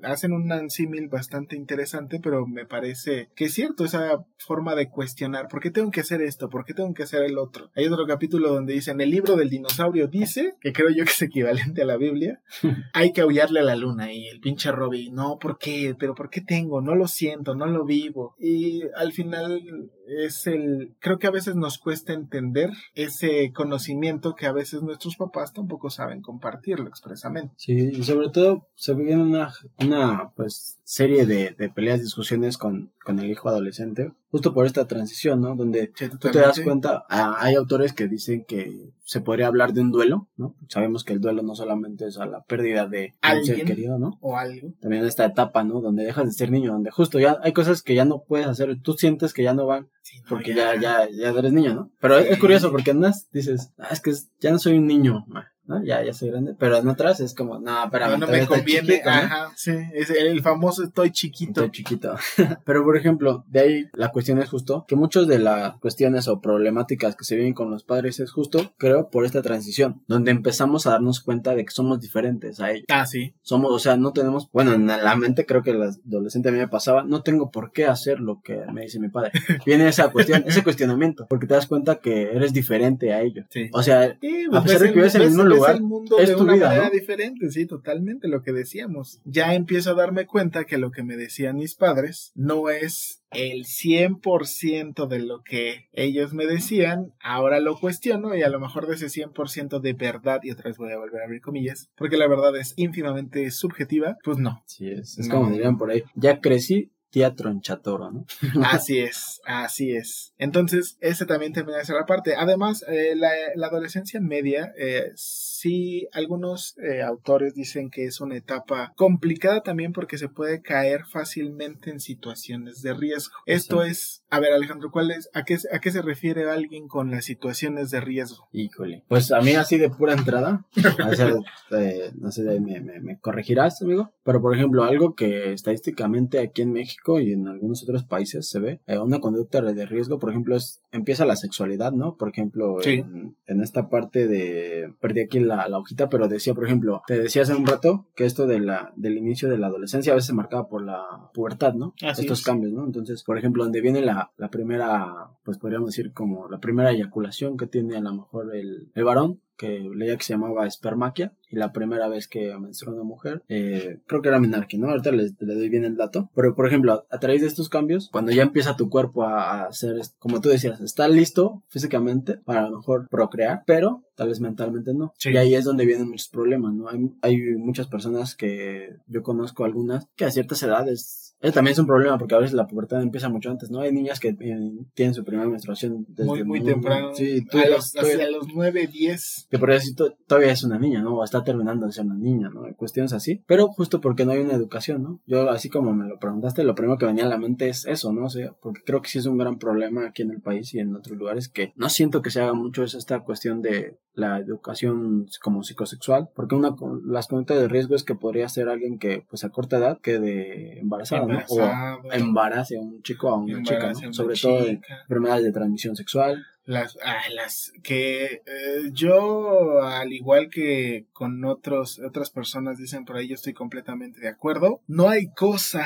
Hacen 0.03 0.33
un 0.33 0.71
símil 0.71 1.09
bastante 1.09 1.57
interesante, 1.57 2.21
pero 2.23 2.47
me 2.47 2.67
parece 2.67 3.31
que 3.35 3.47
es 3.47 3.55
cierto 3.55 3.85
esa 3.85 4.25
forma 4.39 4.75
de 4.75 4.89
cuestionar, 4.89 5.49
¿por 5.49 5.61
qué 5.61 5.71
tengo 5.71 5.91
que 5.91 6.01
hacer 6.01 6.23
esto? 6.23 6.49
¿Por 6.49 6.65
qué 6.65 6.75
tengo 6.75 6.93
que 6.95 7.05
hacer 7.05 7.23
el 7.23 7.39
otro? 7.39 7.71
Hay 7.75 7.87
otro 7.87 8.07
capítulo 8.07 8.53
donde 8.53 8.75
dicen, 8.75 9.01
el 9.01 9.11
libro 9.11 9.37
del 9.37 9.51
dinosaurio 9.51 10.09
dice, 10.09 10.55
que 10.61 10.73
creo 10.73 10.91
yo 10.91 11.05
que 11.05 11.11
es 11.11 11.23
equivalente 11.23 11.83
a 11.83 11.87
la 11.87 11.92
Biblia, 11.97 12.43
hay 12.93 13.13
que 13.13 13.21
aullarle 13.21 13.61
a 13.61 13.65
la 13.65 13.77
luna 13.77 14.13
y 14.13 14.29
el 14.29 14.41
pinche 14.41 14.73
Robbie, 14.73 15.11
no, 15.11 15.39
¿por 15.39 15.59
qué? 15.59 15.95
¿Pero 15.99 16.15
por 16.15 16.31
qué 16.31 16.41
tengo? 16.41 16.81
No 16.81 16.95
lo 16.95 17.09
siento, 17.09 17.55
no 17.55 17.67
lo 17.67 17.85
vivo. 17.85 18.35
Y 18.39 18.83
al 18.97 19.13
final 19.13 19.91
es 20.19 20.47
el, 20.47 20.95
creo 21.01 21.19
que 21.19 21.27
a 21.27 21.33
veces 21.33 21.57
nos 21.57 21.79
cuesta 21.79 22.13
entender 22.13 22.71
ese 22.95 23.53
conocimiento 23.53 24.35
que 24.35 24.47
a 24.47 24.53
veces 24.53 24.83
nuestros 24.83 25.17
papás 25.17 25.53
tampoco 25.53 25.91
saben 25.91 26.23
compartirlo 26.23 26.89
expresamente. 26.89 27.55
Sí, 27.57 27.91
y 27.93 28.03
sobre 28.05 28.31
todo 28.31 28.69
se 28.75 28.95
viene 28.95 29.23
una, 29.23 29.53
una 29.79 30.33
pues 30.37 30.79
serie 30.85 31.27
de, 31.27 31.55
de 31.59 31.69
peleas, 31.71 32.03
discusiones 32.03 32.59
con, 32.59 32.93
con 33.05 33.19
el 33.19 33.31
hijo 33.31 33.49
adolescente, 33.49 34.13
justo 34.31 34.53
por 34.53 34.67
esta 34.67 34.87
transición, 34.87 35.41
¿no? 35.41 35.55
Donde 35.57 35.93
Sí, 35.95 36.09
tú 36.09 36.31
te 36.31 36.39
das 36.39 36.61
cuenta, 36.61 37.05
ah, 37.09 37.37
hay 37.39 37.55
autores 37.55 37.93
que 37.93 38.09
dicen 38.09 38.45
que 38.47 38.91
se 39.05 39.21
podría 39.21 39.47
hablar 39.47 39.73
de 39.73 39.81
un 39.81 39.91
duelo, 39.91 40.29
¿no? 40.37 40.55
Sabemos 40.69 41.05
que 41.05 41.13
el 41.13 41.21
duelo 41.21 41.43
no 41.43 41.55
solamente 41.55 42.07
es 42.07 42.19
a 42.19 42.27
la 42.27 42.43
pérdida 42.43 42.87
de 42.87 43.15
un 43.23 43.45
ser 43.45 43.65
querido, 43.65 43.99
¿no? 43.99 44.19
O 44.21 44.37
algo. 44.37 44.73
También 44.81 45.05
esta 45.05 45.25
etapa, 45.25 45.65
¿no? 45.65 45.81
Donde 45.81 46.05
dejas 46.05 46.27
de 46.27 46.33
ser 46.33 46.51
niño, 46.51 46.73
donde 46.73 46.91
justo 46.91 47.19
ya 47.19 47.39
hay 47.43 47.53
cosas 47.53 47.83
que 47.83 47.95
ya 47.95 48.05
no 48.05 48.23
puedes 48.23 48.47
hacer, 48.47 48.81
tú 48.81 48.95
sientes 48.95 49.33
que 49.33 49.43
ya 49.43 49.55
no 49.55 49.67
van 49.67 49.89
Sí, 50.03 50.19
no, 50.21 50.27
porque 50.29 50.55
ya, 50.55 50.75
ya, 50.75 51.09
ya 51.09 51.29
eres 51.31 51.53
niño, 51.53 51.75
¿no? 51.75 51.91
Pero 52.01 52.19
es, 52.19 52.39
curioso 52.39 52.73
porque 52.73 52.91
en 52.91 52.99
unas 52.99 53.31
dices, 53.31 53.73
ah, 53.79 53.89
es 53.93 54.01
que 54.01 54.13
ya 54.41 54.51
no 54.51 54.59
soy 54.59 54.77
un 54.77 54.87
niño, 54.87 55.25
ma, 55.29 55.52
¿no? 55.67 55.83
Ya, 55.85 56.03
ya 56.05 56.13
soy 56.13 56.31
grande, 56.31 56.55
pero 56.59 56.79
en 56.79 56.89
otras 56.89 57.21
es 57.21 57.35
como, 57.35 57.59
no, 57.59 57.85
espérame, 57.85 58.13
No, 58.13 58.27
no 58.27 58.33
me 58.33 58.47
conviene. 58.47 58.87
chiquito, 58.89 59.11
¿no? 59.11 59.17
Ajá, 59.17 59.53
sí. 59.57 59.73
Es 59.95 60.11
el 60.11 60.43
famoso 60.43 60.83
estoy 60.85 61.11
chiquito. 61.11 61.65
Estoy 61.65 61.71
chiquito. 61.71 62.17
Pero, 62.65 62.85
por 62.85 62.97
ejemplo, 62.97 63.45
de 63.49 63.61
ahí 63.61 63.85
la 63.95 64.11
cuestión 64.11 64.39
es 64.39 64.49
justo 64.49 64.85
que 64.87 64.97
muchas 64.97 65.27
de 65.27 65.39
las 65.39 65.79
cuestiones 65.79 66.29
o 66.29 66.41
problemáticas 66.41 67.17
que 67.17 67.25
se 67.25 67.37
viven 67.37 67.55
con 67.55 67.71
los 67.71 67.85
padres 67.85 68.21
es 68.21 68.31
justo, 68.33 68.73
creo, 68.79 69.11
por 69.11 69.25
esta 69.25 69.43
transición, 69.43 70.03
donde 70.07 70.31
empezamos 70.31 70.87
a 70.87 70.91
darnos 70.93 71.21
cuenta 71.21 71.55
de 71.55 71.65
que 71.65 71.71
somos 71.71 72.01
diferentes 72.01 72.61
a 72.61 72.71
ellos. 72.71 72.87
Ah, 72.89 73.07
sí. 73.07 73.35
Somos, 73.43 73.73
o 73.73 73.79
sea, 73.79 73.97
no 73.97 74.13
tenemos, 74.13 74.51
bueno, 74.53 74.73
en 74.73 74.87
la 74.87 75.17
mente 75.17 75.47
creo 75.47 75.63
que 75.63 75.71
el 75.71 75.83
adolescente 75.83 76.49
a 76.49 76.53
mí 76.53 76.59
me 76.59 76.69
pasaba, 76.69 77.03
no 77.05 77.23
tengo 77.23 77.51
por 77.51 77.73
qué 77.73 77.87
hacer 77.87 78.21
lo 78.21 78.41
que 78.43 78.61
me 78.73 78.83
dice 78.83 78.99
mi 78.99 79.09
padre. 79.09 79.33
Viene 79.67 79.89
esa 79.89 80.11
cuestión, 80.11 80.45
ese 80.47 80.63
cuestionamiento, 80.63 81.27
porque 81.29 81.47
te 81.47 81.55
das 81.55 81.67
cuenta 81.67 81.97
que 81.97 82.33
eres 82.33 82.53
diferente 82.53 83.13
a 83.13 83.23
ellos. 83.23 83.47
Sí. 83.51 83.71
O 83.73 83.83
sea, 83.83 84.17
Sí, 84.21 84.47
A 84.53 84.63
pesar 84.63 84.81
de 84.81 84.89
que 84.89 84.95
vives 84.95 85.15
en 85.15 85.23
el 85.23 85.29
mismo 85.29 85.45
lugar, 85.57 85.77
el 85.77 85.83
mundo 85.83 86.19
es 86.19 86.29
de 86.29 86.35
tu 86.35 86.43
una 86.43 86.55
vida, 86.55 86.67
manera 86.69 86.85
¿no? 86.87 86.91
diferente, 86.91 87.51
sí, 87.51 87.67
totalmente 87.67 88.29
lo 88.29 88.43
que 88.43 88.53
decíamos. 88.53 89.21
Ya 89.25 89.55
empiezo 89.55 89.91
a 89.91 89.95
darme 89.95 90.27
cuenta 90.27 90.65
que 90.65 90.79
lo 90.79 90.91
que 90.91 91.03
me 91.03 91.17
decían 91.17 91.57
mis 91.57 91.75
padres 91.75 92.33
no 92.35 92.71
es 92.71 93.23
el 93.31 93.65
100% 93.65 95.07
de 95.09 95.19
lo 95.21 95.43
que 95.43 95.89
ellos 95.93 96.35
me 96.35 96.47
decían, 96.47 97.15
ahora 97.23 97.61
lo 97.61 97.79
cuestiono 97.79 98.35
y 98.35 98.43
a 98.43 98.49
lo 98.49 98.61
mejor 98.61 98.87
de 98.87 98.95
ese 98.97 99.07
100% 99.07 99.81
de 99.81 99.93
verdad, 99.95 100.41
y 100.43 100.51
otra 100.51 100.65
vez 100.69 100.77
voy 100.77 100.93
a 100.93 100.99
volver 100.99 101.23
a 101.23 101.25
abrir 101.25 101.41
comillas, 101.41 101.89
porque 101.97 102.17
la 102.17 102.29
verdad 102.29 102.55
es 102.57 102.75
ínfimamente 102.77 103.51
subjetiva, 103.51 104.17
pues 104.25 104.39
no. 104.39 104.63
sí, 104.67 104.89
es, 104.91 105.19
es 105.19 105.29
No. 105.29 105.37
como 105.37 105.51
dirían 105.51 105.79
por 105.79 105.91
ahí, 105.91 106.03
ya 106.15 106.41
crecí, 106.41 106.91
tía 107.13 107.35
tronchatoro, 107.35 108.11
¿no? 108.11 108.25
Así 108.65 108.99
es, 108.99 109.41
así 109.45 109.95
es. 109.95 110.33
Entonces, 110.39 110.97
ese 111.01 111.27
también 111.27 111.53
termina 111.53 111.77
de 111.79 111.85
ser 111.85 111.95
la 111.97 112.07
parte. 112.07 112.35
Además, 112.37 112.85
eh, 112.89 113.15
la, 113.15 113.31
la 113.55 113.67
adolescencia 113.67 114.19
media, 114.21 114.73
eh, 114.79 115.13
sí, 115.15 116.09
algunos 116.13 116.75
eh, 116.79 117.03
autores 117.03 117.55
dicen 117.55 117.91
que 117.91 118.07
es 118.07 118.21
una 118.23 118.37
etapa 118.37 118.93
complicada 118.97 119.63
también 119.63 119.93
porque 119.93 120.17
se 120.17 120.29
puede 120.31 120.63
caer 120.63 121.05
fácilmente 121.05 121.91
en 121.91 122.01
situaciones 122.01 122.81
de 122.83 122.95
riesgo. 122.95 123.35
Esto 123.47 123.83
Sí. 123.85 123.91
es, 123.91 124.25
a 124.31 124.41
ver, 124.41 124.53
Alejandro, 124.53 124.91
¿cuál 124.91 125.11
es, 125.11 125.29
a 125.35 125.45
qué, 125.45 125.59
a 125.71 125.79
qué 125.81 125.91
se 125.91 126.01
refiere 126.01 126.51
alguien 126.51 126.89
con 126.89 127.11
las 127.11 127.27
situaciones 127.27 127.91
de 127.91 128.01
riesgo? 128.01 128.49
Híjole. 128.53 129.05
Pues 129.09 129.31
a 129.33 129.41
mí 129.43 129.53
así 129.55 129.77
de 129.77 129.91
pura 129.91 130.15
entrada, 130.15 130.65
o 131.07 131.15
sea, 131.15 131.31
eh, 131.79 132.11
no 132.15 132.33
sé, 132.33 132.43
me, 132.59 132.81
me, 132.81 133.01
me 133.01 133.19
corregirás, 133.21 133.83
amigo, 133.83 134.15
pero 134.25 134.41
por 134.41 134.57
ejemplo, 134.57 134.83
algo 134.85 135.15
que 135.15 135.53
estadísticamente 135.53 136.39
aquí 136.41 136.63
en 136.63 136.73
México 136.73 137.02
y 137.21 137.33
en 137.33 137.49
algunos 137.49 137.83
otros 137.83 138.05
países 138.05 138.49
se 138.49 138.61
ve, 138.61 138.81
eh, 138.87 138.99
una 138.99 139.21
conducta 139.21 139.61
de 139.61 139.87
riesgo, 139.87 140.19
por 140.19 140.31
ejemplo, 140.31 140.57
es 140.57 140.82
empieza 140.93 141.25
la 141.27 141.37
sexualidad, 141.37 141.93
¿no? 141.93 142.17
Por 142.17 142.29
ejemplo, 142.29 142.77
Sí. 142.83 142.91
en, 143.01 143.37
en 143.47 143.61
esta 143.63 143.89
parte 143.89 144.29
de, 144.29 144.93
perdí 145.01 145.21
aquí 145.21 145.41
la, 145.41 145.67
la 145.69 145.79
hojita, 145.79 146.09
pero 146.09 146.29
decía, 146.29 146.55
por 146.55 146.65
ejemplo, 146.67 147.03
te 147.07 147.19
decía 147.19 147.43
hace 147.43 147.55
un 147.55 147.67
rato 147.67 148.07
que 148.15 148.25
esto 148.25 148.47
de 148.47 148.61
la, 148.61 148.93
del 148.97 149.17
inicio 149.19 149.49
de 149.49 149.59
la 149.59 149.67
adolescencia 149.69 150.13
a 150.13 150.17
veces 150.17 150.27
se 150.29 150.35
marcaba 150.35 150.69
por 150.69 150.83
la 150.85 151.31
pubertad, 151.35 151.75
¿no? 151.75 151.95
Así 152.03 152.23
Estos 152.23 152.41
es. 152.41 152.45
cambios, 152.45 152.73
¿no? 152.73 152.85
Entonces, 152.85 153.23
por 153.25 153.39
ejemplo, 153.39 153.65
donde 153.65 153.81
viene 153.81 154.03
la, 154.03 154.31
la 154.37 154.51
primera, 154.51 155.31
pues 155.45 155.59
podríamos 155.59 155.89
decir 155.91 156.13
como 156.13 156.49
la 156.49 156.61
primera 156.61 156.91
eyaculación 156.93 157.57
que 157.57 157.67
tiene 157.67 157.97
a 157.97 158.01
lo 158.01 158.13
mejor 158.15 158.55
el, 158.55 158.91
el 158.95 159.05
varón, 159.05 159.41
que 159.57 159.79
leía 159.95 160.17
que 160.17 160.25
se 160.25 160.33
llamaba 160.33 160.67
espermaquia, 160.67 161.35
y 161.49 161.57
la 161.57 161.73
primera 161.73 162.09
vez 162.09 162.27
que 162.27 162.59
menstruó 162.59 162.95
una 162.95 163.05
mujer, 163.05 163.43
eh, 163.49 164.01
creo 164.07 164.21
que 164.23 164.29
era 164.29 164.41
menarquia, 164.41 164.79
¿no? 164.81 164.89
Ahorita 164.89 165.13
le, 165.13 165.29
doy 165.39 165.69
bien 165.69 165.85
el 165.85 165.97
dato. 165.97 166.31
Pero, 166.35 166.57
por 166.57 166.67
ejemplo, 166.67 166.93
a, 166.95 167.05
a 167.15 167.21
través 167.21 167.43
de 167.43 167.47
estos 167.47 167.69
cambios, 167.69 168.09
cuando 168.11 168.33
ya 168.33 168.43
empieza 168.43 168.77
tu 168.77 168.89
cuerpo 168.89 169.23
a, 169.25 169.43
a 169.63 169.67
hacer, 169.67 170.01
como 170.19 170.41
tú 170.41 170.49
decías, 170.49 170.81
está 170.85 171.09
listo 171.09 171.63
físicamente 171.69 172.39
para 172.39 172.61
a 172.61 172.71
lo 172.71 172.79
mejor 172.79 173.09
procrear, 173.09 173.63
pero 173.67 174.03
tal 174.15 174.29
vez 174.29 174.41
mentalmente 174.41 174.95
no. 174.95 175.13
Sí. 175.19 175.31
Y 175.31 175.37
ahí 175.37 175.55
es 175.55 175.65
donde 175.65 175.87
vienen 175.87 176.09
muchos 176.09 176.29
problemas, 176.29 176.73
¿no? 176.75 176.89
Hay, 176.89 177.11
hay 177.23 177.39
muchas 177.57 177.87
personas 177.87 178.37
que 178.37 178.97
yo 179.07 179.23
conozco 179.23 179.65
algunas 179.65 180.07
que 180.17 180.25
a 180.25 180.31
ciertas 180.31 180.63
edades 180.63 181.32
eso 181.43 181.53
también 181.53 181.73
es 181.73 181.79
un 181.79 181.87
problema 181.87 182.17
porque 182.19 182.35
a 182.35 182.39
veces 182.39 182.55
la 182.55 182.67
pubertad 182.67 183.03
empieza 183.03 183.29
mucho 183.29 183.51
antes, 183.51 183.71
¿no? 183.71 183.81
Hay 183.81 183.93
niñas 183.93 184.21
que 184.21 184.29
eh, 184.29 184.71
tienen 184.95 185.13
su 185.15 185.25
primera 185.25 185.49
menstruación 185.49 186.07
desde 186.09 186.25
Muy, 186.25 186.45
muy 186.45 186.63
temprano. 186.65 187.15
Sí, 187.15 187.45
tú 187.51 187.59
a 187.59 187.67
los, 187.67 187.95
hacia 187.97 188.17
ya- 188.17 188.31
los 188.31 188.47
9, 188.55 188.87
10. 188.87 189.49
que 189.51 189.59
por 189.59 189.71
eso 189.73 189.93
to- 189.97 190.15
todavía 190.27 190.53
es 190.53 190.63
una 190.65 190.79
niña, 190.79 191.03
¿no? 191.03 191.17
O 191.17 191.25
está 191.25 191.43
terminando 191.45 191.85
de 191.87 191.93
ser 191.93 192.05
una 192.07 192.15
niña, 192.15 192.49
¿no? 192.49 192.63
Cuestiones 192.77 193.13
así. 193.13 193.43
Pero 193.47 193.69
justo 193.69 194.01
porque 194.01 194.25
no 194.25 194.33
hay 194.33 194.39
una 194.41 194.55
educación, 194.55 195.03
¿no? 195.03 195.21
Yo, 195.27 195.51
así 195.51 195.69
como 195.69 195.93
me 195.93 196.07
lo 196.09 196.19
preguntaste, 196.19 196.65
lo 196.65 196.75
primero 196.75 196.97
que 196.97 197.07
venía 197.07 197.27
a 197.27 197.29
la 197.29 197.39
mente 197.39 197.69
es 197.69 197.85
eso, 197.87 198.13
¿no? 198.13 198.27
O 198.27 198.31
sea, 198.31 198.53
porque 198.63 198.81
creo 198.87 199.03
que 199.03 199.09
sí 199.11 199.19
es 199.19 199.27
un 199.27 199.37
gran 199.37 199.59
problema 199.59 200.07
aquí 200.07 200.23
en 200.23 200.31
el 200.31 200.41
país 200.41 200.73
y 200.75 200.79
en 200.79 200.95
otros 200.95 201.19
lugares 201.19 201.49
que 201.49 201.73
no 201.77 201.89
siento 201.89 202.23
que 202.23 202.31
se 202.31 202.41
haga 202.41 202.55
mucho 202.55 202.85
es 202.85 202.95
esta 202.95 203.21
cuestión 203.21 203.63
de 203.63 203.97
la 204.15 204.39
educación 204.39 205.27
como 205.43 205.63
psicosexual, 205.63 206.29
porque 206.35 206.55
una 206.55 206.75
las 207.07 207.27
conductas 207.29 207.59
de 207.59 207.67
riesgo 207.69 207.95
es 207.95 208.05
que 208.05 208.15
podría 208.15 208.49
ser 208.49 208.69
alguien 208.69 208.99
que 208.99 209.25
pues 209.29 209.43
a 209.43 209.49
corta 209.49 209.79
edad 209.79 209.99
quede 210.03 210.79
embarazada, 210.81 211.27
¿no? 211.33 211.45
O 211.49 212.13
embarace 212.13 212.77
a 212.77 212.81
un 212.81 213.03
chico 213.03 213.29
a 213.29 213.37
una 213.37 213.63
chica, 213.63 213.93
¿no? 213.93 214.13
Sobre 214.13 214.37
todo 214.37 214.67
enfermedades 214.67 215.45
de 215.45 215.53
transmisión 215.53 215.97
sexual. 215.97 216.47
Las, 216.65 216.97
ah, 217.05 217.23
las 217.35 217.73
que 217.83 218.43
eh, 218.47 218.91
yo, 218.93 219.83
al 219.83 220.13
igual 220.13 220.49
que 220.49 221.07
con 221.13 221.45
otros, 221.45 221.99
otras 221.99 222.31
personas 222.31 222.79
dicen 222.79 223.05
por 223.05 223.17
ahí, 223.17 223.27
yo 223.27 223.35
estoy 223.35 223.53
completamente 223.53 224.21
de 224.21 224.29
acuerdo. 224.29 224.81
No 224.87 225.09
hay 225.09 225.29
cosa 225.33 225.85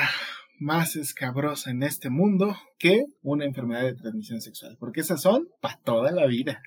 más 0.59 0.95
escabrosa 0.95 1.71
en 1.71 1.83
este 1.83 2.09
mundo 2.09 2.55
que 2.77 3.05
una 3.21 3.45
enfermedad 3.45 3.83
de 3.83 3.95
transmisión 3.95 4.41
sexual, 4.41 4.77
porque 4.79 5.01
esas 5.01 5.21
son 5.21 5.47
para 5.61 5.79
toda 5.83 6.11
la 6.11 6.25
vida, 6.27 6.61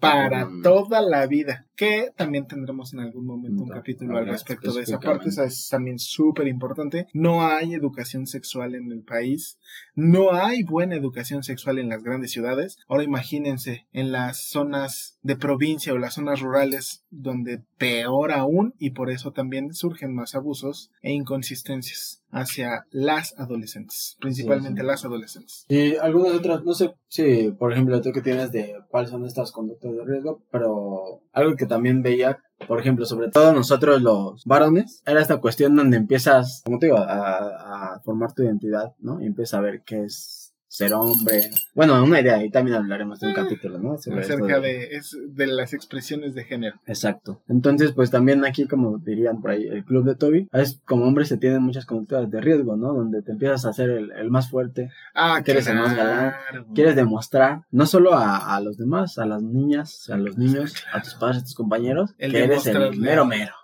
para 0.00 0.48
toda 0.62 1.02
la 1.02 1.26
vida, 1.26 1.66
que 1.74 2.10
también 2.16 2.46
tendremos 2.46 2.92
en 2.94 3.00
algún 3.00 3.26
momento 3.26 3.62
un 3.62 3.68
capítulo 3.68 4.16
al 4.16 4.26
respecto 4.26 4.72
de 4.72 4.82
esa 4.82 5.00
parte, 5.00 5.28
esa 5.28 5.44
es 5.44 5.68
también 5.68 5.98
súper 5.98 6.46
importante, 6.46 7.06
no 7.12 7.46
hay 7.46 7.74
educación 7.74 8.26
sexual 8.26 8.74
en 8.74 8.90
el 8.92 9.02
país, 9.02 9.58
no 9.94 10.32
hay 10.32 10.62
buena 10.62 10.94
educación 10.94 11.42
sexual 11.42 11.78
en 11.78 11.88
las 11.88 12.02
grandes 12.02 12.30
ciudades, 12.30 12.78
ahora 12.88 13.04
imagínense 13.04 13.86
en 13.92 14.12
las 14.12 14.48
zonas 14.48 15.18
de 15.22 15.36
provincia 15.36 15.92
o 15.92 15.98
las 15.98 16.14
zonas 16.14 16.40
rurales 16.40 17.04
donde 17.10 17.62
peor 17.78 18.32
aún 18.32 18.74
y 18.78 18.90
por 18.90 19.10
eso 19.10 19.32
también 19.32 19.74
surgen 19.74 20.14
más 20.14 20.34
abusos 20.34 20.90
e 21.02 21.12
inconsistencias 21.12 22.22
hacia 22.30 22.84
las 22.90 23.38
adolescentes, 23.38 24.16
principalmente 24.20 24.82
las 24.82 25.04
adolescentes. 25.04 25.47
Y 25.68 25.96
algunas 25.96 26.34
otras, 26.34 26.64
no 26.64 26.72
sé 26.72 26.94
si, 27.08 27.50
por 27.50 27.72
ejemplo, 27.72 28.00
tú 28.00 28.12
que 28.12 28.22
tienes 28.22 28.52
de 28.52 28.74
cuáles 28.88 29.10
son 29.10 29.24
estas 29.24 29.52
conductas 29.52 29.92
de 29.94 30.04
riesgo, 30.04 30.42
pero 30.50 31.22
algo 31.32 31.56
que 31.56 31.66
también 31.66 32.02
veía, 32.02 32.42
por 32.66 32.80
ejemplo, 32.80 33.04
sobre 33.04 33.30
todo 33.30 33.52
nosotros 33.52 34.02
los 34.02 34.44
varones, 34.44 35.02
era 35.06 35.20
esta 35.20 35.40
cuestión 35.40 35.76
donde 35.76 35.96
empiezas, 35.96 36.62
como 36.64 36.78
te 36.78 36.86
digo, 36.86 36.98
a, 36.98 37.94
a 37.94 38.00
formar 38.00 38.32
tu 38.34 38.42
identidad, 38.42 38.94
¿no? 38.98 39.20
Y 39.20 39.26
empiezas 39.26 39.58
a 39.58 39.62
ver 39.62 39.82
qué 39.84 40.04
es 40.04 40.47
ser 40.68 40.92
hombre. 40.92 41.50
Bueno, 41.74 42.02
una 42.04 42.20
idea, 42.20 42.44
y 42.44 42.50
también 42.50 42.76
hablaremos 42.76 43.20
de 43.20 43.28
un 43.28 43.32
ah, 43.32 43.42
capítulo, 43.42 43.78
¿no? 43.78 43.94
Acerca 43.94 44.60
de, 44.60 44.96
es, 44.96 45.16
de 45.28 45.46
las 45.46 45.72
expresiones 45.72 46.34
de 46.34 46.44
género. 46.44 46.76
Exacto. 46.86 47.40
Entonces, 47.48 47.92
pues 47.92 48.10
también 48.10 48.44
aquí, 48.44 48.66
como 48.66 48.98
dirían 48.98 49.40
por 49.40 49.52
ahí, 49.52 49.66
el 49.66 49.84
club 49.84 50.04
de 50.04 50.14
Toby, 50.14 50.48
es 50.52 50.80
como 50.84 51.06
hombre 51.06 51.24
se 51.24 51.38
tienen 51.38 51.62
muchas 51.62 51.86
conductas 51.86 52.30
de 52.30 52.40
riesgo, 52.40 52.76
¿no? 52.76 52.92
Donde 52.92 53.22
te 53.22 53.32
empiezas 53.32 53.64
a 53.64 53.70
hacer 53.70 53.90
el, 53.90 54.30
más 54.30 54.50
fuerte. 54.50 54.90
Ah, 55.14 55.40
quieres 55.42 55.66
el 55.66 55.76
más 55.76 55.96
galán. 55.96 56.34
Quieres 56.74 56.94
demostrar, 56.94 57.62
no 57.70 57.86
solo 57.86 58.14
a, 58.14 58.54
a, 58.54 58.60
los 58.60 58.76
demás, 58.76 59.18
a 59.18 59.26
las 59.26 59.42
niñas, 59.42 60.10
a 60.10 60.16
los 60.18 60.36
niños, 60.36 60.74
a 60.92 61.02
tus 61.02 61.14
padres, 61.14 61.38
a 61.38 61.44
tus 61.44 61.54
compañeros, 61.54 62.14
que 62.18 62.26
eres 62.26 62.66
el 62.66 62.96
mero 62.96 63.24
mero. 63.24 63.54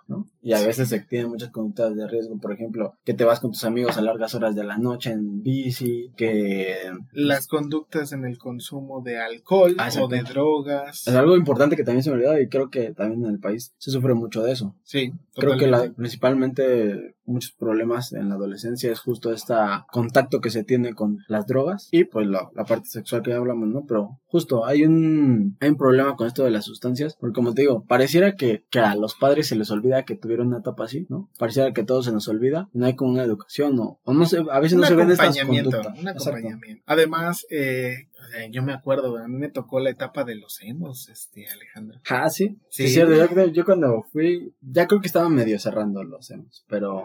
Y 0.41 0.53
a 0.53 0.61
veces 0.61 0.89
se 0.89 0.99
tienen 0.99 1.29
muchas 1.29 1.49
conductas 1.49 1.95
de 1.95 2.07
riesgo, 2.07 2.37
por 2.37 2.53
ejemplo, 2.53 2.93
que 3.03 3.15
te 3.15 3.23
vas 3.23 3.39
con 3.39 3.51
tus 3.51 3.63
amigos 3.63 3.97
a 3.97 4.01
largas 4.01 4.35
horas 4.35 4.55
de 4.55 4.63
la 4.63 4.77
noche 4.77 5.11
en 5.11 5.41
bici, 5.41 6.11
que... 6.15 6.91
Las 7.13 7.47
conductas 7.47 8.11
en 8.11 8.25
el 8.25 8.37
consumo 8.37 9.01
de 9.01 9.17
alcohol 9.17 9.75
ah, 9.79 9.89
o 9.99 10.07
de 10.07 10.21
drogas. 10.21 11.07
Es 11.07 11.15
algo 11.15 11.35
importante 11.35 11.75
que 11.75 11.83
también 11.83 12.03
se 12.03 12.11
me 12.11 12.17
olvidó 12.17 12.39
y 12.39 12.47
creo 12.47 12.69
que 12.69 12.93
también 12.93 13.25
en 13.25 13.31
el 13.31 13.39
país 13.39 13.73
se 13.77 13.89
sufre 13.89 14.13
mucho 14.13 14.43
de 14.43 14.51
eso. 14.51 14.75
Sí. 14.83 15.11
Creo 15.33 15.57
que 15.57 15.67
la, 15.67 15.91
principalmente 15.91 17.14
muchos 17.25 17.51
problemas 17.51 18.13
en 18.13 18.29
la 18.29 18.35
adolescencia 18.35 18.91
es 18.91 18.99
justo 18.99 19.31
este 19.31 19.53
contacto 19.91 20.41
que 20.41 20.49
se 20.49 20.63
tiene 20.63 20.93
con 20.93 21.19
las 21.27 21.45
drogas 21.47 21.89
y 21.91 22.05
pues 22.05 22.27
la, 22.27 22.49
parte 22.67 22.87
sexual 22.87 23.21
que 23.21 23.31
ya 23.31 23.37
hablamos, 23.37 23.67
¿no? 23.69 23.85
Pero 23.87 24.19
justo 24.25 24.65
hay 24.65 24.83
un, 24.83 25.57
hay 25.59 25.69
un 25.69 25.77
problema 25.77 26.15
con 26.15 26.27
esto 26.27 26.43
de 26.43 26.51
las 26.51 26.65
sustancias, 26.65 27.15
porque 27.19 27.35
como 27.35 27.53
te 27.53 27.61
digo, 27.61 27.83
pareciera 27.85 28.35
que, 28.35 28.63
que 28.69 28.79
a 28.79 28.95
los 28.95 29.15
padres 29.15 29.47
se 29.47 29.55
les 29.55 29.71
olvida 29.71 30.03
que 30.03 30.15
tuvieron 30.15 30.47
una 30.47 30.59
etapa 30.59 30.85
así, 30.85 31.05
¿no? 31.09 31.29
Pareciera 31.37 31.73
que 31.73 31.83
todo 31.83 32.03
se 32.03 32.11
nos 32.11 32.27
olvida, 32.27 32.69
no 32.73 32.85
hay 32.85 32.95
como 32.95 33.11
una 33.11 33.23
educación 33.23 33.79
o, 33.79 33.99
o 34.03 34.13
no 34.13 34.25
sé, 34.25 34.43
a 34.51 34.59
veces 34.59 34.77
no 34.77 34.85
se 34.85 34.95
ven 34.95 35.11
estas 35.11 35.37
conductas. 35.37 35.99
Un 35.99 36.07
acompañamiento. 36.07 36.83
Además, 36.85 37.45
eh, 37.49 38.07
yo 38.51 38.63
me 38.63 38.73
acuerdo, 38.73 39.17
a 39.17 39.27
mí 39.27 39.37
me 39.37 39.49
tocó 39.49 39.79
la 39.79 39.89
etapa 39.89 40.23
de 40.23 40.35
los 40.35 40.61
emos, 40.61 41.09
este, 41.09 41.47
Alejandro. 41.47 41.99
Ah, 42.09 42.29
sí. 42.29 42.57
Sí, 42.69 42.87
cierto. 42.87 43.15
Yo, 43.15 43.47
yo, 43.47 43.65
cuando 43.65 44.03
fui, 44.11 44.53
ya 44.61 44.87
creo 44.87 45.01
que 45.01 45.07
estaba 45.07 45.29
medio 45.29 45.59
cerrando 45.59 46.03
los 46.03 46.29
emos, 46.31 46.65
pero 46.67 47.03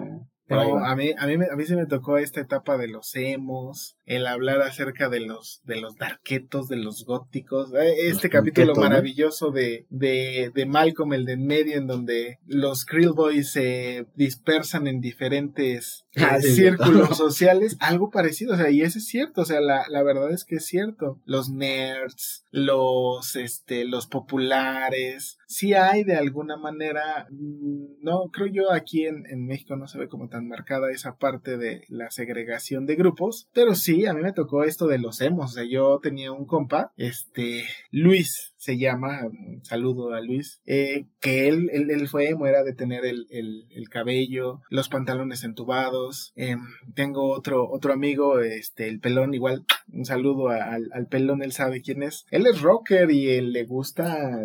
a 0.51 0.97
mí, 0.97 1.13
a 1.17 1.27
mí, 1.27 1.35
a 1.35 1.57
mí 1.57 1.65
se 1.65 1.77
me 1.77 1.87
tocó 1.87 2.19
esta 2.19 2.41
etapa 2.41 2.77
de 2.77 2.89
los 2.89 3.15
emos, 3.15 3.97
el 4.05 4.27
hablar 4.27 4.61
acerca 4.63 5.09
de 5.09 5.21
los, 5.21 5.63
de 5.65 5.81
los 5.81 5.97
darquetos, 5.97 6.69
de 6.69 6.77
los 6.77 7.05
góticos, 7.05 7.73
eh, 7.75 8.09
este 8.09 8.29
capítulo 8.29 8.75
maravilloso 8.75 9.51
de, 9.51 9.87
de, 9.89 10.51
de 10.55 10.67
Malcolm, 10.67 11.13
el 11.13 11.25
de 11.25 11.35
en 11.35 11.47
medio, 11.47 11.77
en 11.77 11.87
donde 11.87 12.39
los 12.47 12.85
Krill 12.85 13.13
Boys 13.13 13.53
se 13.53 14.07
dispersan 14.17 14.87
en 14.87 15.01
diferentes 15.01 16.07
ah, 16.17 16.39
eh, 16.39 16.43
círculos 16.43 17.17
sociales, 17.17 17.77
algo 17.81 18.11
parecido, 18.11 18.55
o 18.55 18.57
sea, 18.57 18.71
y 18.71 18.83
eso 18.83 18.99
es 18.99 19.07
cierto, 19.07 19.43
o 19.43 19.45
sea, 19.45 19.61
la, 19.61 19.85
la 19.89 20.03
verdad 20.03 20.33
es 20.33 20.45
que 20.45 20.57
es 20.57 20.67
cierto, 20.67 21.21
los 21.25 21.51
nerds, 21.51 22.47
los, 22.51 23.37
este, 23.37 23.85
los 23.85 24.07
populares, 24.07 25.39
sí 25.47 25.75
hay 25.75 26.05
de 26.05 26.17
alguna 26.17 26.57
manera, 26.57 27.29
mm, 27.31 28.03
no, 28.03 28.31
creo 28.33 28.49
yo 28.49 28.73
aquí 28.73 29.07
en, 29.07 29.25
en 29.31 29.47
México 29.47 29.77
no 29.77 29.87
se 29.87 29.99
ve 29.99 30.09
como 30.09 30.29
tan 30.29 30.40
marcada 30.49 30.91
esa 30.91 31.17
parte 31.17 31.57
de 31.57 31.85
la 31.89 32.11
segregación 32.11 32.87
de 32.87 32.97
grupos, 32.97 33.49
pero 33.53 33.75
sí, 33.75 34.07
a 34.07 34.15
mí 34.15 34.23
me 34.23 34.33
tocó 34.33 34.65
esto 34.65 34.87
de 34.87 34.99
los 34.99 35.21
emos, 35.21 35.53
o 35.53 35.55
sea, 35.55 35.65
yo 35.65 35.99
tenía 36.03 36.33
un 36.33 36.47
compa, 36.47 36.93
este, 36.97 37.65
Luis, 37.91 38.55
se 38.61 38.77
llama, 38.77 39.23
saludo 39.63 40.13
a 40.13 40.21
Luis, 40.21 40.61
eh, 40.67 41.07
que 41.19 41.49
él, 41.49 41.71
él, 41.73 42.09
fue 42.09 42.29
emo, 42.29 42.47
era 42.47 42.63
de 42.63 42.75
tener 42.75 43.07
el, 43.07 43.27
el, 43.31 43.89
cabello, 43.89 44.61
los 44.69 44.91
pantalones 44.91 45.45
entubados. 45.45 46.35
em 46.37 46.61
tengo 46.95 47.33
otro, 47.33 47.67
otro 47.71 47.95
amigo, 47.95 48.41
este, 48.41 48.87
el 48.89 49.01
pelón, 49.01 49.33
igual, 49.33 49.65
un 49.91 50.05
saludo 50.05 50.49
al, 50.49 50.91
al, 50.93 51.07
pelón, 51.07 51.43
él 51.43 51.53
sabe 51.53 51.81
quién 51.81 52.03
es. 52.03 52.27
Él 52.31 52.47
es 52.47 52.61
rocker 52.61 53.11
y 53.11 53.31
él 53.31 53.55
le 53.55 53.65
gusta 53.65 54.39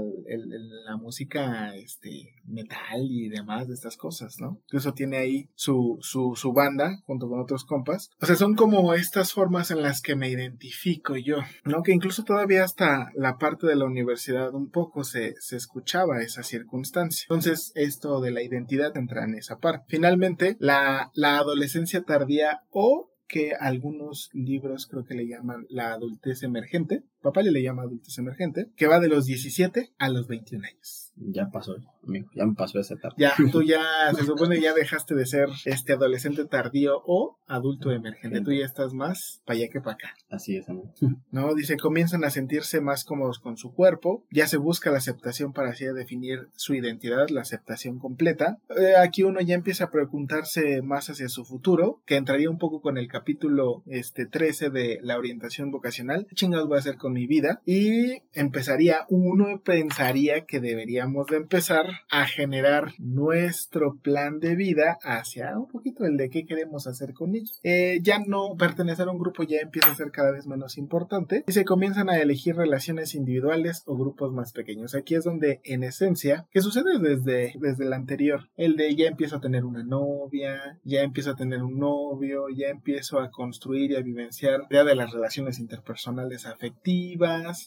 la 0.85 0.95
música, 0.95 1.75
este, 1.75 2.35
metal 2.45 3.01
y 3.09 3.27
demás 3.27 3.67
de 3.67 3.73
estas 3.73 3.97
cosas, 3.97 4.39
¿no? 4.39 4.61
Incluso 4.67 4.93
tiene 4.93 5.17
ahí 5.17 5.49
su, 5.55 5.97
su, 5.99 6.35
su 6.37 6.53
banda 6.53 7.01
junto 7.05 7.27
con 7.27 7.41
otros 7.41 7.65
compas. 7.65 8.11
O 8.21 8.25
sea, 8.25 8.37
son 8.37 8.55
como 8.55 8.93
estas 8.93 9.33
formas 9.33 9.71
en 9.71 9.81
las 9.81 10.01
que 10.01 10.15
me 10.15 10.29
identifico 10.29 11.17
yo, 11.17 11.39
¿no? 11.65 11.83
Que 11.83 11.91
incluso 11.91 12.23
todavía 12.23 12.63
hasta 12.63 13.11
la 13.13 13.37
parte 13.37 13.67
de 13.67 13.75
la 13.75 13.83
universidad 13.83 14.04
un 14.53 14.69
poco 14.69 15.03
se, 15.03 15.35
se 15.39 15.57
escuchaba 15.57 16.21
esa 16.21 16.43
circunstancia. 16.43 17.25
Entonces, 17.29 17.71
esto 17.75 18.21
de 18.21 18.31
la 18.31 18.41
identidad 18.41 18.95
entra 18.95 19.23
en 19.23 19.35
esa 19.35 19.57
parte. 19.57 19.85
Finalmente, 19.87 20.57
la, 20.59 21.11
la 21.13 21.37
adolescencia 21.37 22.03
tardía 22.03 22.61
o 22.71 23.11
que 23.27 23.53
algunos 23.59 24.29
libros 24.33 24.87
creo 24.87 25.03
que 25.03 25.15
le 25.15 25.27
llaman 25.27 25.65
la 25.69 25.93
adultez 25.93 26.43
emergente, 26.43 27.03
papá 27.25 27.41
le 27.41 27.61
llama 27.61 27.83
adultez 27.83 28.17
emergente, 28.17 28.69
que 28.75 28.87
va 28.87 28.99
de 28.99 29.09
los 29.09 29.25
17 29.25 29.91
a 29.97 30.09
los 30.09 30.27
21 30.27 30.65
años. 30.65 31.11
Ya 31.17 31.49
pasó, 31.49 31.75
amigo, 32.03 32.29
ya 32.35 32.45
me 32.45 32.55
pasó 32.55 32.79
esa 32.79 32.95
etapa. 32.95 33.15
Ya, 33.17 33.33
tú 33.51 33.61
ya, 33.63 33.81
se 34.13 34.25
supone 34.25 34.59
ya 34.59 34.73
dejaste 34.73 35.15
de 35.15 35.25
ser 35.25 35.47
este 35.63 35.93
adolescente 35.93 36.45
tardío 36.45 37.01
o 37.05 37.39
adulto 37.47 37.91
emergente, 37.91 38.41
tú 38.41 38.51
ya 38.51 38.65
estás 38.65 38.93
más 38.93 39.41
para 39.45 39.57
allá 39.57 39.69
que 39.71 39.79
para 39.79 39.93
acá. 39.93 40.13
Así 40.29 40.57
es, 40.57 40.67
amigo. 40.67 40.93
No, 41.31 41.53
dice, 41.55 41.77
comienzan 41.77 42.23
a 42.25 42.29
sentirse 42.29 42.81
más 42.81 43.05
cómodos 43.05 43.39
con 43.39 43.57
su 43.57 43.73
cuerpo, 43.73 44.25
ya 44.29 44.47
se 44.47 44.57
busca 44.57 44.91
la 44.91 44.97
aceptación 44.97 45.53
para 45.53 45.69
así 45.69 45.85
definir 45.85 46.49
su 46.55 46.73
identidad, 46.73 47.29
la 47.29 47.41
aceptación 47.41 47.99
completa. 47.99 48.57
Eh, 48.77 48.95
aquí 48.97 49.23
uno 49.23 49.39
ya 49.41 49.55
empieza 49.55 49.85
a 49.85 49.91
preguntarse 49.91 50.81
más 50.81 51.09
hacia 51.09 51.29
su 51.29 51.45
futuro, 51.45 52.01
que 52.05 52.17
entraría 52.17 52.49
un 52.49 52.57
poco 52.57 52.81
con 52.81 52.97
el 52.97 53.07
capítulo 53.07 53.83
este 53.87 54.25
13 54.25 54.69
de 54.69 54.99
la 55.01 55.17
orientación 55.17 55.71
vocacional. 55.71 56.25
¿Qué 56.27 56.35
chingados 56.35 56.67
voy 56.67 56.75
a 56.75 56.79
hacer 56.79 56.97
con 56.97 57.14
mi 57.15 57.27
vida? 57.27 57.61
Y 57.65 58.21
empezaría, 58.33 59.05
uno 59.09 59.61
pensaría 59.63 60.45
que 60.45 60.59
deberíamos 60.59 61.27
de 61.27 61.37
empezar 61.37 61.85
a 62.11 62.27
generar 62.27 62.91
nuestro 62.99 63.97
plan 64.03 64.39
de 64.39 64.55
vida 64.55 64.97
hacia 65.01 65.57
un 65.57 65.67
poquito 65.67 66.05
el 66.05 66.17
de 66.17 66.29
qué 66.29 66.45
queremos 66.45 66.87
hacer 66.87 67.13
con 67.13 67.35
ella. 67.35 67.53
Eh, 67.63 67.99
ya 68.01 68.19
no 68.19 68.55
pertenecer 68.57 69.07
a 69.07 69.11
un 69.11 69.17
grupo 69.17 69.43
ya 69.43 69.59
empieza 69.59 69.91
a 69.91 69.95
ser 69.95 70.11
cada 70.11 70.31
vez 70.31 70.45
menos 70.45 70.77
importante 70.77 71.43
y 71.47 71.51
se 71.53 71.63
comienzan 71.63 72.09
a 72.09 72.17
elegir 72.17 72.55
relaciones 72.55 73.15
individuales 73.15 73.83
o 73.85 73.97
grupos 73.97 74.33
más 74.33 74.51
pequeños. 74.51 74.93
Aquí 74.93 75.15
es 75.15 75.23
donde 75.23 75.61
en 75.63 75.83
esencia, 75.83 76.47
que 76.51 76.61
sucede 76.61 76.99
desde, 76.99 77.53
desde 77.59 77.85
el 77.85 77.93
anterior, 77.93 78.49
el 78.57 78.75
de 78.75 78.93
ya 78.95 79.07
empiezo 79.07 79.37
a 79.37 79.41
tener 79.41 79.63
una 79.63 79.83
novia, 79.83 80.79
ya 80.83 81.01
empiezo 81.01 81.31
a 81.31 81.35
tener 81.35 81.63
un 81.63 81.79
novio, 81.79 82.47
ya 82.53 82.67
empiezo 82.67 83.19
a 83.19 83.31
construir 83.31 83.91
y 83.91 83.95
a 83.95 84.01
vivenciar 84.01 84.67
ya 84.69 84.83
de 84.83 84.95
las 84.95 85.11
relaciones 85.11 85.59
interpersonales 85.59 86.45
afectivas, 86.45 86.75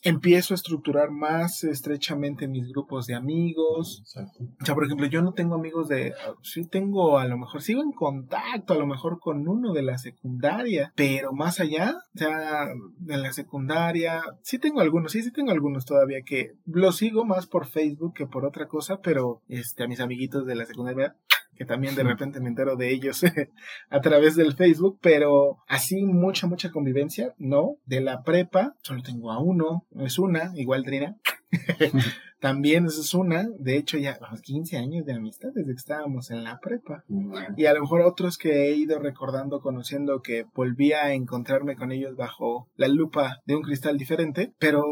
empiezo 0.03 0.55
a 0.55 0.57
estructurar 0.57 1.11
más 1.11 1.65
estrechamente 1.65 2.49
mis 2.49 2.69
grupos 2.69 3.07
de 3.07 3.15
amigos. 3.15 4.01
Exacto. 4.01 4.45
O 4.61 4.65
sea, 4.65 4.75
por 4.75 4.85
ejemplo, 4.85 5.07
yo 5.07 5.23
no 5.23 5.33
tengo 5.33 5.55
amigos 5.55 5.89
de, 5.89 6.15
sí 6.43 6.65
tengo, 6.67 7.19
a 7.19 7.27
lo 7.27 7.39
mejor 7.39 7.63
sigo 7.63 7.83
en 7.83 7.93
contacto, 7.93 8.75
a 8.75 8.79
lo 8.79 8.87
mejor 8.87 9.21
con 9.21 9.47
uno 9.49 9.73
de 9.73 9.83
la 9.83 9.99
secundaria, 9.99 10.93
pero 10.95 11.33
más 11.33 11.61
allá, 11.61 11.97
o 12.15 12.19
sea, 12.19 12.69
de 12.99 13.17
la 13.17 13.33
secundaria, 13.33 14.23
sí 14.43 14.59
tengo 14.59 14.81
algunos, 14.81 15.13
sí, 15.13 15.23
sí 15.23 15.33
tengo 15.33 15.53
algunos 15.53 15.85
todavía 15.85 16.23
que 16.25 16.53
los 16.67 16.97
sigo 16.97 17.25
más 17.25 17.47
por 17.47 17.67
Facebook 17.67 18.15
que 18.15 18.27
por 18.27 18.45
otra 18.45 18.67
cosa, 18.67 19.01
pero 19.01 19.43
este, 19.49 19.85
a 19.85 19.89
mis 19.89 20.01
amiguitos 20.01 20.47
de 20.47 20.55
la 20.55 20.67
secundaria 20.67 21.17
que 21.59 21.65
también 21.65 21.97
de 21.97 22.05
repente 22.05 22.41
me 22.41 22.49
entero 22.49 22.77
de 22.77 22.93
ellos 22.93 23.23
a 23.91 24.01
través 24.01 24.37
del 24.37 24.55
Facebook, 24.55 24.99
pero 25.03 25.59
así 25.67 26.05
mucha, 26.05 26.47
mucha 26.47 26.71
convivencia, 26.71 27.35
no. 27.37 27.77
De 27.85 28.01
la 28.01 28.23
prepa, 28.23 28.77
solo 28.83 29.03
tengo 29.03 29.33
a 29.33 29.43
uno, 29.43 29.85
es 29.99 30.19
una, 30.21 30.53
igual 30.55 30.85
Trina. 30.85 31.17
también 32.41 32.87
esa 32.87 33.01
es 33.01 33.15
una, 33.15 33.49
de 33.59 33.77
hecho 33.77 33.99
ya 33.99 34.17
vamos, 34.21 34.43
15 34.43 34.77
años 34.77 35.05
de 35.05 35.15
amistad 35.15 35.49
desde 35.55 35.73
que 35.73 35.79
estábamos 35.79 36.31
en 36.31 36.45
la 36.45 36.61
prepa. 36.61 37.05
Bueno, 37.09 37.55
Y 37.57 37.67
a 37.67 37.75
lo 37.75 37.81
mejor 37.81 38.03
otros 38.03 38.39
que 38.39 38.69
he 38.69 38.77
ido 38.77 38.99
recordando, 39.01 39.61
conociendo, 39.61 40.23
que 40.23 40.45
volví 40.55 40.93
a 40.93 41.13
encontrarme 41.13 41.77
con 41.77 41.91
ellos 41.91 42.17
bajo 42.17 42.69
la 42.77 42.89
lupa 42.89 43.41
de 43.47 43.57
un 43.57 43.63
cristal 43.63 43.99
diferente, 43.99 44.53
pero 44.59 44.85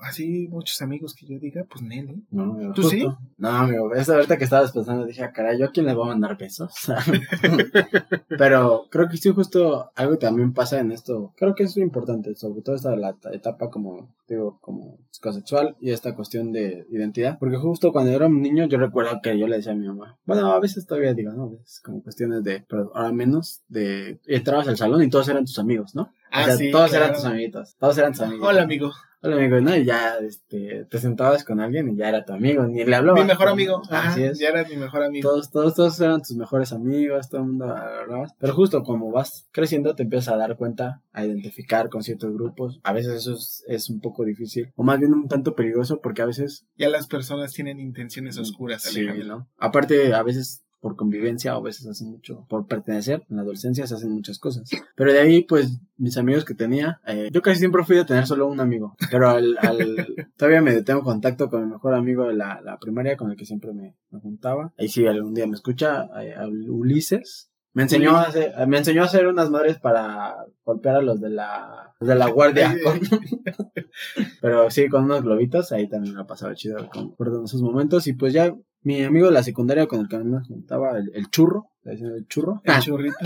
así 0.00 0.48
muchos 0.48 0.80
amigos 0.82 1.14
que 1.14 1.26
yo 1.26 1.38
diga, 1.38 1.64
pues 1.70 1.82
Nelly. 1.82 2.24
No, 2.30 2.42
amigo, 2.44 2.72
¿Tú 2.74 2.82
justo. 2.82 2.96
sí? 2.96 3.06
No, 3.38 3.48
amigo, 3.48 3.94
esa 3.94 4.14
ahorita 4.14 4.36
que 4.36 4.44
estabas 4.44 4.72
pensando, 4.72 5.04
dije, 5.06 5.22
ah, 5.22 5.32
caray, 5.32 5.58
¿yo 5.58 5.66
a 5.66 5.70
quién 5.70 5.86
le 5.86 5.94
voy 5.94 6.04
a 6.04 6.08
mandar 6.08 6.36
besos? 6.36 6.72
Pero 8.28 8.86
creo 8.90 9.08
que 9.08 9.16
sí, 9.16 9.30
justo 9.30 9.90
algo 9.94 10.12
que 10.12 10.26
también 10.26 10.52
pasa 10.52 10.80
en 10.80 10.92
esto, 10.92 11.32
creo 11.36 11.54
que 11.54 11.64
es 11.64 11.76
muy 11.76 11.84
importante, 11.84 12.34
sobre 12.34 12.62
todo 12.62 12.74
esta 12.76 12.94
la 12.96 13.14
ta- 13.14 13.32
etapa 13.32 13.70
como, 13.70 14.14
digo, 14.28 14.58
como 14.60 14.98
psicosexual 15.10 15.76
y 15.80 15.90
esta 15.90 16.14
cuestión 16.14 16.52
de 16.52 16.86
identidad, 16.90 17.38
porque 17.38 17.56
justo 17.56 17.92
cuando 17.92 18.10
era 18.12 18.26
un 18.26 18.42
niño 18.42 18.66
yo 18.66 18.78
recuerdo 18.78 19.20
que 19.22 19.38
yo 19.38 19.46
le 19.46 19.56
decía 19.56 19.72
a 19.72 19.76
mi 19.76 19.86
mamá, 19.86 20.18
bueno, 20.26 20.52
a 20.52 20.60
veces 20.60 20.86
todavía 20.86 21.14
digo, 21.14 21.32
¿no? 21.32 21.50
Veces 21.50 21.80
como 21.80 22.02
cuestiones 22.02 22.42
de, 22.44 22.64
pero 22.68 22.90
ahora 22.94 23.12
menos, 23.12 23.62
de, 23.68 24.18
entrabas 24.26 24.68
al 24.68 24.76
salón 24.76 25.02
y 25.02 25.08
todos 25.10 25.28
eran 25.28 25.44
tus 25.44 25.58
amigos, 25.58 25.94
¿no? 25.94 26.10
Ah, 26.36 26.42
o 26.42 26.44
sea, 26.46 26.56
sí, 26.56 26.70
todos 26.72 26.90
claro. 26.90 27.04
eran 27.04 27.16
tus 27.16 27.24
amiguitos, 27.26 27.76
todos 27.78 27.96
eran 27.96 28.10
tus 28.12 28.22
amigos. 28.22 28.48
Hola, 28.48 28.62
amigo. 28.62 28.92
Hola 29.22 29.36
amigo, 29.36 29.58
¿no? 29.60 29.74
Y 29.74 29.84
ya 29.86 30.16
este, 30.16 30.84
te 30.90 30.98
sentabas 30.98 31.44
con 31.44 31.58
alguien 31.60 31.88
y 31.88 31.96
ya 31.96 32.08
era 32.10 32.24
tu 32.26 32.34
amigo, 32.34 32.66
ni 32.66 32.84
le 32.84 32.94
hablabas. 32.96 33.22
Mi 33.22 33.26
mejor 33.28 33.48
amigo. 33.48 33.80
Ajá, 33.88 34.10
Así 34.10 34.22
es. 34.24 34.38
Ya 34.38 34.48
eras 34.48 34.68
mi 34.68 34.76
mejor 34.76 35.02
amigo. 35.04 35.30
Todos, 35.30 35.50
todos, 35.50 35.74
todos 35.74 35.98
eran 36.00 36.20
tus 36.20 36.36
mejores 36.36 36.72
amigos, 36.72 37.30
todo 37.30 37.40
el 37.40 37.46
mundo 37.46 37.64
hablabas. 37.74 38.32
Pero 38.38 38.52
justo 38.52 38.82
como 38.82 39.12
vas 39.12 39.46
creciendo 39.52 39.94
te 39.94 40.02
empiezas 40.02 40.34
a 40.34 40.36
dar 40.36 40.56
cuenta, 40.58 41.00
a 41.12 41.24
identificar 41.24 41.88
con 41.88 42.02
ciertos 42.02 42.34
grupos. 42.34 42.80
A 42.82 42.92
veces 42.92 43.14
eso 43.14 43.32
es, 43.32 43.64
es 43.68 43.88
un 43.88 44.00
poco 44.00 44.24
difícil, 44.24 44.72
o 44.74 44.82
más 44.82 44.98
bien 44.98 45.14
un 45.14 45.28
tanto 45.28 45.54
peligroso 45.54 46.00
porque 46.02 46.20
a 46.20 46.26
veces... 46.26 46.66
Ya 46.76 46.90
las 46.90 47.06
personas 47.06 47.52
tienen 47.52 47.78
intenciones 47.80 48.36
oscuras, 48.36 48.82
Sí. 48.82 49.06
¿no? 49.24 49.48
Aparte, 49.56 50.12
a 50.12 50.22
veces 50.24 50.63
por 50.84 50.96
convivencia 50.96 51.56
o 51.56 51.60
a 51.60 51.62
veces 51.62 51.86
hacen 51.86 52.10
mucho 52.10 52.44
por 52.46 52.66
pertenecer. 52.66 53.24
En 53.30 53.36
la 53.36 53.42
adolescencia 53.42 53.86
se 53.86 53.94
hacen 53.94 54.10
muchas 54.12 54.38
cosas. 54.38 54.68
Pero 54.94 55.14
de 55.14 55.18
ahí, 55.18 55.42
pues, 55.44 55.80
mis 55.96 56.18
amigos 56.18 56.44
que 56.44 56.52
tenía, 56.54 57.00
eh, 57.06 57.30
yo 57.32 57.40
casi 57.40 57.58
siempre 57.60 57.84
fui 57.84 57.96
de 57.96 58.04
tener 58.04 58.26
solo 58.26 58.46
un 58.48 58.60
amigo. 58.60 58.94
Pero 59.10 59.30
al, 59.30 59.56
al- 59.62 60.28
todavía 60.36 60.60
me 60.60 60.82
tengo 60.82 61.02
contacto 61.02 61.48
con 61.48 61.64
mi 61.64 61.72
mejor 61.72 61.94
amigo 61.94 62.28
de 62.28 62.34
la, 62.34 62.60
la 62.60 62.78
primaria 62.78 63.16
con 63.16 63.30
el 63.30 63.36
que 63.38 63.46
siempre 63.46 63.72
me, 63.72 63.96
me 64.10 64.20
juntaba. 64.20 64.74
Ahí 64.78 64.88
sí, 64.88 65.06
algún 65.06 65.32
día 65.32 65.46
me 65.46 65.54
escucha, 65.54 66.06
eh, 66.22 66.34
a 66.34 66.46
Ulises. 66.46 67.50
Me 67.72 67.82
enseñó, 67.84 68.10
a 68.16 68.22
hacer, 68.24 68.52
me 68.68 68.76
enseñó 68.78 69.02
a 69.02 69.06
hacer 69.06 69.26
unas 69.26 69.48
madres 69.50 69.78
para 69.80 70.36
golpear 70.64 70.96
a 70.96 71.02
los 71.02 71.20
de 71.20 71.30
la, 71.30 71.94
los 71.98 72.08
de 72.08 72.14
la 72.14 72.28
guardia. 72.28 72.76
con- 72.84 73.00
pero 74.40 74.70
sí, 74.70 74.88
con 74.88 75.04
unos 75.04 75.22
globitos, 75.22 75.72
ahí 75.72 75.88
también 75.88 76.14
me 76.14 76.20
ha 76.20 76.26
pasado 76.26 76.54
chido 76.54 76.88
con 76.90 77.10
recuerdo 77.10 77.44
esos 77.44 77.62
momentos. 77.62 78.06
Y 78.06 78.12
pues 78.12 78.32
ya 78.32 78.54
mi 78.84 79.02
amigo 79.02 79.26
de 79.26 79.32
la 79.32 79.42
secundaria 79.42 79.86
con 79.86 80.00
el 80.00 80.08
que 80.08 80.18
me 80.18 80.40
juntaba, 80.44 80.96
el, 80.98 81.10
el 81.14 81.28
churro, 81.30 81.70
el 81.84 82.26
churro. 82.28 82.62
El 82.64 82.78
churrito. 82.80 83.16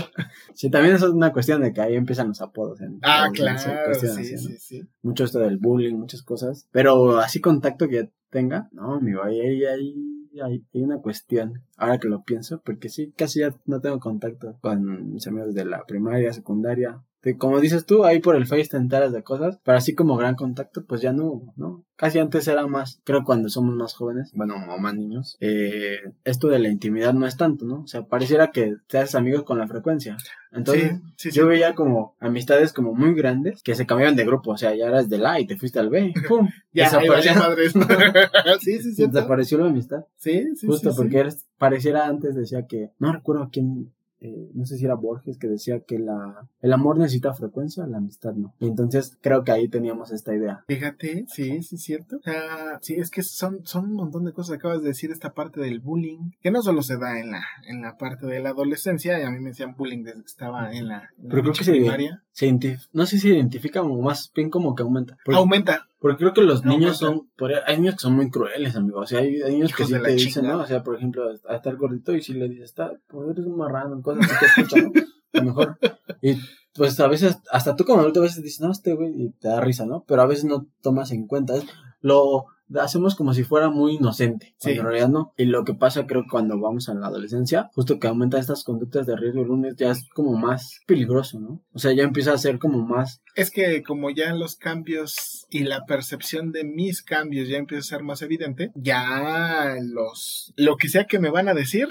Sí, 0.53 0.69
también 0.69 0.95
eso 0.95 1.07
es 1.07 1.13
una 1.13 1.31
cuestión 1.31 1.61
de 1.61 1.71
que 1.73 1.81
ahí 1.81 1.95
empiezan 1.95 2.29
los 2.29 2.41
apodos. 2.41 2.81
En, 2.81 2.99
Ah, 3.03 3.25
en- 3.27 3.33
claro, 3.33 3.93
sí, 3.95 4.07
así, 4.07 4.33
¿no? 4.35 4.55
sí. 4.57 4.81
Mucho 5.03 5.23
esto 5.25 5.39
del 5.39 5.57
bullying, 5.57 5.95
muchas 5.95 6.23
cosas. 6.23 6.67
Pero 6.71 7.17
así 7.19 7.39
contacto 7.39 7.87
que 7.87 8.11
tenga, 8.29 8.69
no, 8.71 8.95
amigo, 8.95 9.23
ahí, 9.23 9.39
ahí, 9.39 9.65
ahí 9.65 10.29
hay 10.41 10.63
una 10.83 10.97
cuestión. 10.99 11.63
Ahora 11.77 11.99
que 11.99 12.07
lo 12.09 12.23
pienso, 12.23 12.61
porque 12.63 12.89
sí, 12.89 13.13
casi 13.17 13.39
ya 13.41 13.55
no 13.65 13.79
tengo 13.81 13.99
contacto 13.99 14.57
con 14.61 15.13
mis 15.13 15.25
amigos 15.27 15.53
de 15.53 15.65
la 15.65 15.85
primaria, 15.85 16.33
secundaria. 16.33 17.01
De- 17.21 17.37
como 17.37 17.59
dices 17.59 17.85
tú, 17.85 18.05
ahí 18.05 18.19
por 18.19 18.35
el 18.35 18.47
Face 18.47 18.69
te 18.69 18.77
enteras 18.77 19.11
de 19.11 19.23
cosas, 19.23 19.59
pero 19.63 19.77
así 19.77 19.93
como 19.95 20.15
gran 20.17 20.35
contacto, 20.35 20.85
pues 20.85 21.01
ya 21.01 21.11
no, 21.11 21.53
¿no? 21.57 21.83
Casi 21.97 22.17
antes 22.19 22.47
era 22.47 22.65
más, 22.65 23.01
creo 23.03 23.25
cuando 23.25 23.49
somos 23.49 23.75
más 23.75 23.93
jóvenes, 23.93 24.31
bueno, 24.33 24.55
o 24.69 24.77
más 24.79 24.95
niños, 24.95 25.35
eh, 25.41 25.97
esto 26.23 26.47
de 26.47 26.59
la 26.59 26.69
intimidad 26.69 27.13
no 27.13 27.27
es 27.27 27.35
tanto, 27.35 27.65
¿no? 27.65 27.81
O 27.81 27.87
sea, 27.87 28.03
pareciera 28.03 28.51
que 28.51 28.75
te 28.87 28.99
haces 28.99 29.15
amigos 29.15 29.43
con 29.43 29.57
la 29.57 29.67
frecuencia. 29.67 30.15
Entonces, 30.53 30.91
sí, 30.93 31.01
sí, 31.17 31.31
sí. 31.31 31.37
yo 31.37 31.45
veía 31.47 31.75
como 31.75 32.15
amistades 32.21 32.71
como 32.71 32.93
muy 32.95 33.13
grandes 33.13 33.61
que 33.63 33.75
se 33.75 33.85
cambiaban 33.85 34.15
de 34.15 34.25
grupo, 34.25 34.51
o 34.51 34.57
sea, 34.57 34.73
ya 34.73 34.87
eras 34.87 35.09
del 35.09 35.25
A 35.25 35.41
y 35.41 35.45
te 35.45 35.57
fuiste 35.57 35.79
al 35.79 35.89
B, 35.89 36.13
¡pum! 36.27 36.47
Ya, 36.71 36.85
desapareció, 36.85 37.35
madres. 37.35 37.73
sí, 38.61 38.79
sí, 38.79 38.93
cierto. 38.95 39.15
desapareció 39.15 39.57
la 39.57 39.65
amistad. 39.67 40.05
Sí, 40.17 40.55
sí, 40.55 40.67
Justo 40.67 40.91
sí, 40.91 40.95
porque 40.97 41.11
sí. 41.13 41.17
eres- 41.17 41.45
pareciera 41.57 42.07
antes 42.07 42.35
decía 42.35 42.65
que, 42.67 42.91
no 42.99 43.11
recuerdo 43.11 43.43
a 43.43 43.49
quién, 43.49 43.91
eh, 44.21 44.49
no 44.53 44.65
sé 44.65 44.77
si 44.77 44.85
era 44.85 44.95
Borges, 44.95 45.37
que 45.37 45.47
decía 45.47 45.79
que 45.81 45.99
la, 45.99 46.47
el 46.61 46.73
amor 46.73 46.97
necesita 46.97 47.33
frecuencia, 47.33 47.85
la 47.87 47.97
amistad 47.97 48.33
no. 48.33 48.53
Y 48.59 48.67
entonces 48.67 49.17
creo 49.21 49.43
que 49.43 49.51
ahí 49.51 49.67
teníamos 49.69 50.11
esta 50.11 50.35
idea. 50.35 50.63
Fíjate, 50.67 51.25
sí, 51.27 51.61
sí, 51.63 51.75
es 51.75 51.83
cierto. 51.83 52.17
O 52.17 52.21
sea, 52.21 52.79
sí, 52.81 52.95
es 52.95 53.09
que 53.09 53.23
son, 53.23 53.65
son 53.65 53.85
un 53.85 53.93
montón 53.93 54.25
de 54.25 54.33
cosas. 54.33 54.57
Acabas 54.57 54.81
de 54.81 54.89
decir 54.89 55.11
esta 55.11 55.33
parte 55.33 55.61
del 55.61 55.79
bullying, 55.79 56.31
que 56.41 56.51
no 56.51 56.61
solo 56.61 56.81
se 56.81 56.97
da 56.97 57.19
en 57.19 57.31
la, 57.31 57.43
en 57.67 57.81
la 57.81 57.97
parte 57.97 58.25
de 58.27 58.39
la 58.41 58.49
adolescencia, 58.49 59.19
y 59.19 59.23
a 59.23 59.31
mí 59.31 59.39
me 59.39 59.49
decían 59.49 59.75
bullying 59.77 60.03
desde 60.03 60.21
que 60.21 60.25
estaba 60.27 60.71
en 60.73 60.87
la, 60.87 61.09
en 61.17 61.23
la 61.27 61.29
Pero 61.29 61.29
creo 61.29 61.43
pinche 61.43 61.59
que 61.59 61.65
se- 61.65 61.71
primaria. 61.71 62.23
Se 62.31 62.47
identif- 62.49 62.87
no 62.93 63.05
sé 63.05 63.17
si 63.17 63.27
identifica 63.29 63.81
o 63.81 64.01
más 64.01 64.31
bien 64.33 64.49
como 64.49 64.73
que 64.73 64.83
aumenta. 64.83 65.17
Porque, 65.25 65.37
Aumenta. 65.37 65.87
porque 65.99 66.19
creo 66.19 66.33
que 66.33 66.41
los 66.41 66.59
Aumenta. 66.61 66.79
niños 66.79 66.97
son, 66.97 67.29
por- 67.37 67.51
hay 67.67 67.75
niños 67.77 67.95
que 67.95 67.99
son 68.01 68.15
muy 68.15 68.29
crueles, 68.29 68.77
amigos. 68.77 69.03
O 69.03 69.07
sea, 69.07 69.19
hay, 69.19 69.41
hay 69.41 69.55
niños 69.55 69.73
que 69.75 69.83
sí 69.83 69.91
te 70.01 70.11
dicen, 70.13 70.31
chingada. 70.43 70.55
¿no? 70.57 70.63
O 70.63 70.65
sea, 70.65 70.81
por 70.81 70.95
ejemplo, 70.95 71.23
a 71.49 71.55
estar 71.55 71.75
gordito 71.75 72.15
y 72.15 72.21
si 72.21 72.33
le 72.33 72.47
dices, 72.47 72.65
está, 72.69 72.93
pues 73.07 73.29
eres 73.31 73.45
un 73.45 73.57
marrano, 73.57 74.01
cosas 74.17 74.31
así 74.31 74.39
que 74.39 74.61
escuchan, 74.61 74.91
¿no? 74.93 75.01
A 75.33 75.37
lo 75.37 75.43
mejor. 75.45 75.77
Y 76.21 76.33
pues 76.73 76.99
a 76.99 77.07
veces, 77.07 77.37
hasta 77.51 77.75
tú 77.75 77.83
como 77.85 77.99
adulto 78.01 78.19
a 78.19 78.23
veces 78.23 78.43
dices, 78.43 78.61
no, 78.61 78.71
este 78.71 78.93
güey, 78.93 79.11
y 79.15 79.29
te 79.31 79.47
da 79.47 79.61
risa, 79.61 79.85
¿no? 79.85 80.03
Pero 80.07 80.21
a 80.21 80.25
veces 80.27 80.45
no 80.45 80.67
tomas 80.81 81.11
en 81.11 81.27
cuenta. 81.27 81.55
Es- 81.55 81.65
Lo 82.01 82.45
hacemos 82.79 83.15
como 83.15 83.33
si 83.33 83.43
fuera 83.43 83.69
muy 83.69 83.95
inocente, 83.95 84.53
Sí. 84.57 84.71
en 84.71 84.83
realidad 84.83 85.09
no. 85.09 85.33
Y 85.35 85.45
lo 85.45 85.65
que 85.65 85.73
pasa, 85.73 86.05
creo, 86.07 86.21
que 86.23 86.29
cuando 86.29 86.57
vamos 86.59 86.87
a 86.87 86.93
la 86.93 87.07
adolescencia, 87.07 87.69
justo 87.73 87.99
que 87.99 88.07
aumentan 88.07 88.39
estas 88.39 88.63
conductas 88.63 89.05
de 89.07 89.17
riesgo 89.17 89.41
el 89.41 89.47
lunes, 89.47 89.75
ya 89.75 89.91
es 89.91 90.07
como 90.13 90.37
más 90.37 90.79
peligroso, 90.87 91.39
¿no? 91.41 91.61
O 91.73 91.79
sea, 91.79 91.91
ya 91.93 92.03
empieza 92.03 92.31
a 92.31 92.37
ser 92.37 92.57
como 92.59 92.85
más 92.85 93.21
Es 93.35 93.51
que 93.51 93.81
como 93.83 94.11
ya 94.11 94.33
los 94.33 94.55
cambios 94.55 95.45
y 95.49 95.63
la 95.63 95.85
percepción 95.85 96.51
de 96.53 96.63
mis 96.63 97.01
cambios 97.03 97.49
ya 97.49 97.57
empieza 97.57 97.81
a 97.81 97.97
ser 97.97 98.03
más 98.03 98.21
evidente, 98.21 98.71
ya 98.75 99.75
los 99.81 100.53
lo 100.55 100.77
que 100.77 100.87
sea 100.89 101.05
que 101.05 101.19
me 101.19 101.31
van 101.31 101.49
a 101.49 101.53
decir, 101.53 101.87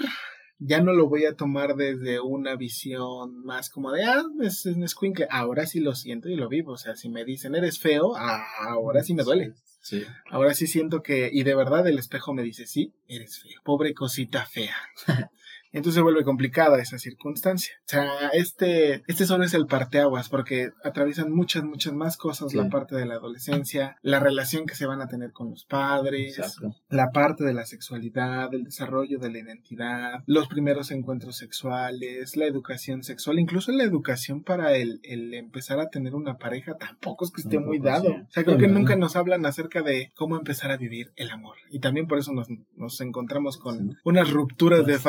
ya 0.59 0.81
no 0.81 0.93
lo 0.93 1.07
voy 1.07 1.25
a 1.25 1.35
tomar 1.35 1.75
desde 1.75 2.19
una 2.19 2.55
visión 2.55 3.43
más 3.45 3.69
como 3.69 3.91
de, 3.91 4.03
ah, 4.03 4.23
es 4.41 4.65
un 4.65 4.83
escuincle. 4.83 5.27
Ahora 5.29 5.65
sí 5.65 5.79
lo 5.79 5.95
siento 5.95 6.29
y 6.29 6.35
lo 6.35 6.49
vivo. 6.49 6.73
O 6.73 6.77
sea, 6.77 6.95
si 6.95 7.09
me 7.09 7.23
dicen, 7.23 7.55
eres 7.55 7.79
feo, 7.79 8.13
ah, 8.17 8.45
ahora 8.67 9.01
sí 9.03 9.13
me 9.13 9.23
duele. 9.23 9.53
Sí. 9.81 10.03
Ahora 10.29 10.53
sí 10.53 10.67
siento 10.67 11.01
que, 11.01 11.29
y 11.31 11.43
de 11.43 11.55
verdad 11.55 11.87
el 11.87 11.97
espejo 11.97 12.33
me 12.33 12.43
dice, 12.43 12.67
sí, 12.67 12.93
eres 13.07 13.39
feo. 13.39 13.61
Pobre 13.63 13.93
cosita 13.93 14.45
fea. 14.45 14.75
Entonces 15.71 15.95
se 15.95 16.01
vuelve 16.01 16.23
complicada 16.23 16.81
esa 16.81 16.97
circunstancia. 16.97 17.73
O 17.81 17.89
sea, 17.89 18.29
este, 18.33 19.03
este 19.07 19.25
solo 19.25 19.43
es 19.43 19.53
el 19.53 19.67
parteaguas 19.67 20.29
porque 20.29 20.71
atraviesan 20.83 21.31
muchas, 21.31 21.63
muchas 21.63 21.93
más 21.93 22.17
cosas 22.17 22.51
Sí. 22.51 22.57
la 22.57 22.69
parte 22.69 22.95
de 22.95 23.05
la 23.05 23.15
adolescencia, 23.15 23.97
la 24.01 24.19
relación 24.19 24.65
que 24.65 24.75
se 24.75 24.85
van 24.85 25.01
a 25.01 25.07
tener 25.07 25.31
con 25.31 25.49
los 25.51 25.65
padres, 25.65 26.37
Exacto. 26.39 26.75
la 26.89 27.11
parte 27.11 27.43
de 27.43 27.53
la 27.53 27.65
sexualidad, 27.65 28.53
el 28.53 28.63
desarrollo 28.63 29.19
de 29.19 29.29
la 29.31 29.39
identidad, 29.39 30.23
los 30.25 30.47
primeros 30.47 30.91
encuentros 30.91 31.37
sexuales, 31.37 32.35
la 32.35 32.45
educación 32.45 33.03
sexual, 33.03 33.39
incluso 33.39 33.71
la 33.71 33.83
educación 33.83 34.43
para 34.43 34.75
el, 34.75 34.99
el 35.03 35.33
empezar 35.33 35.79
a 35.79 35.89
tener 35.89 36.15
una 36.15 36.37
pareja 36.37 36.75
tampoco 36.77 37.25
es 37.25 37.31
que 37.31 37.41
esté 37.41 37.59
muy 37.59 37.79
dado. 37.79 38.05
sí. 38.09 38.15
O 38.27 38.31
sea, 38.31 38.43
creo 38.43 38.57
que 38.57 38.67
nunca 38.67 38.95
nos 38.95 39.15
hablan 39.15 39.45
acerca 39.45 39.81
de 39.81 40.11
cómo 40.15 40.37
empezar 40.37 40.71
a 40.71 40.77
vivir 40.77 41.11
el 41.15 41.29
amor. 41.29 41.57
Y 41.69 41.79
también 41.79 42.07
por 42.07 42.17
eso 42.19 42.31
nos, 42.33 42.47
nos 42.75 42.99
encontramos 43.01 43.57
con 43.57 43.97
unas 44.03 44.29
rupturas 44.31 44.85
de 44.85 44.93
Pues, 44.93 45.03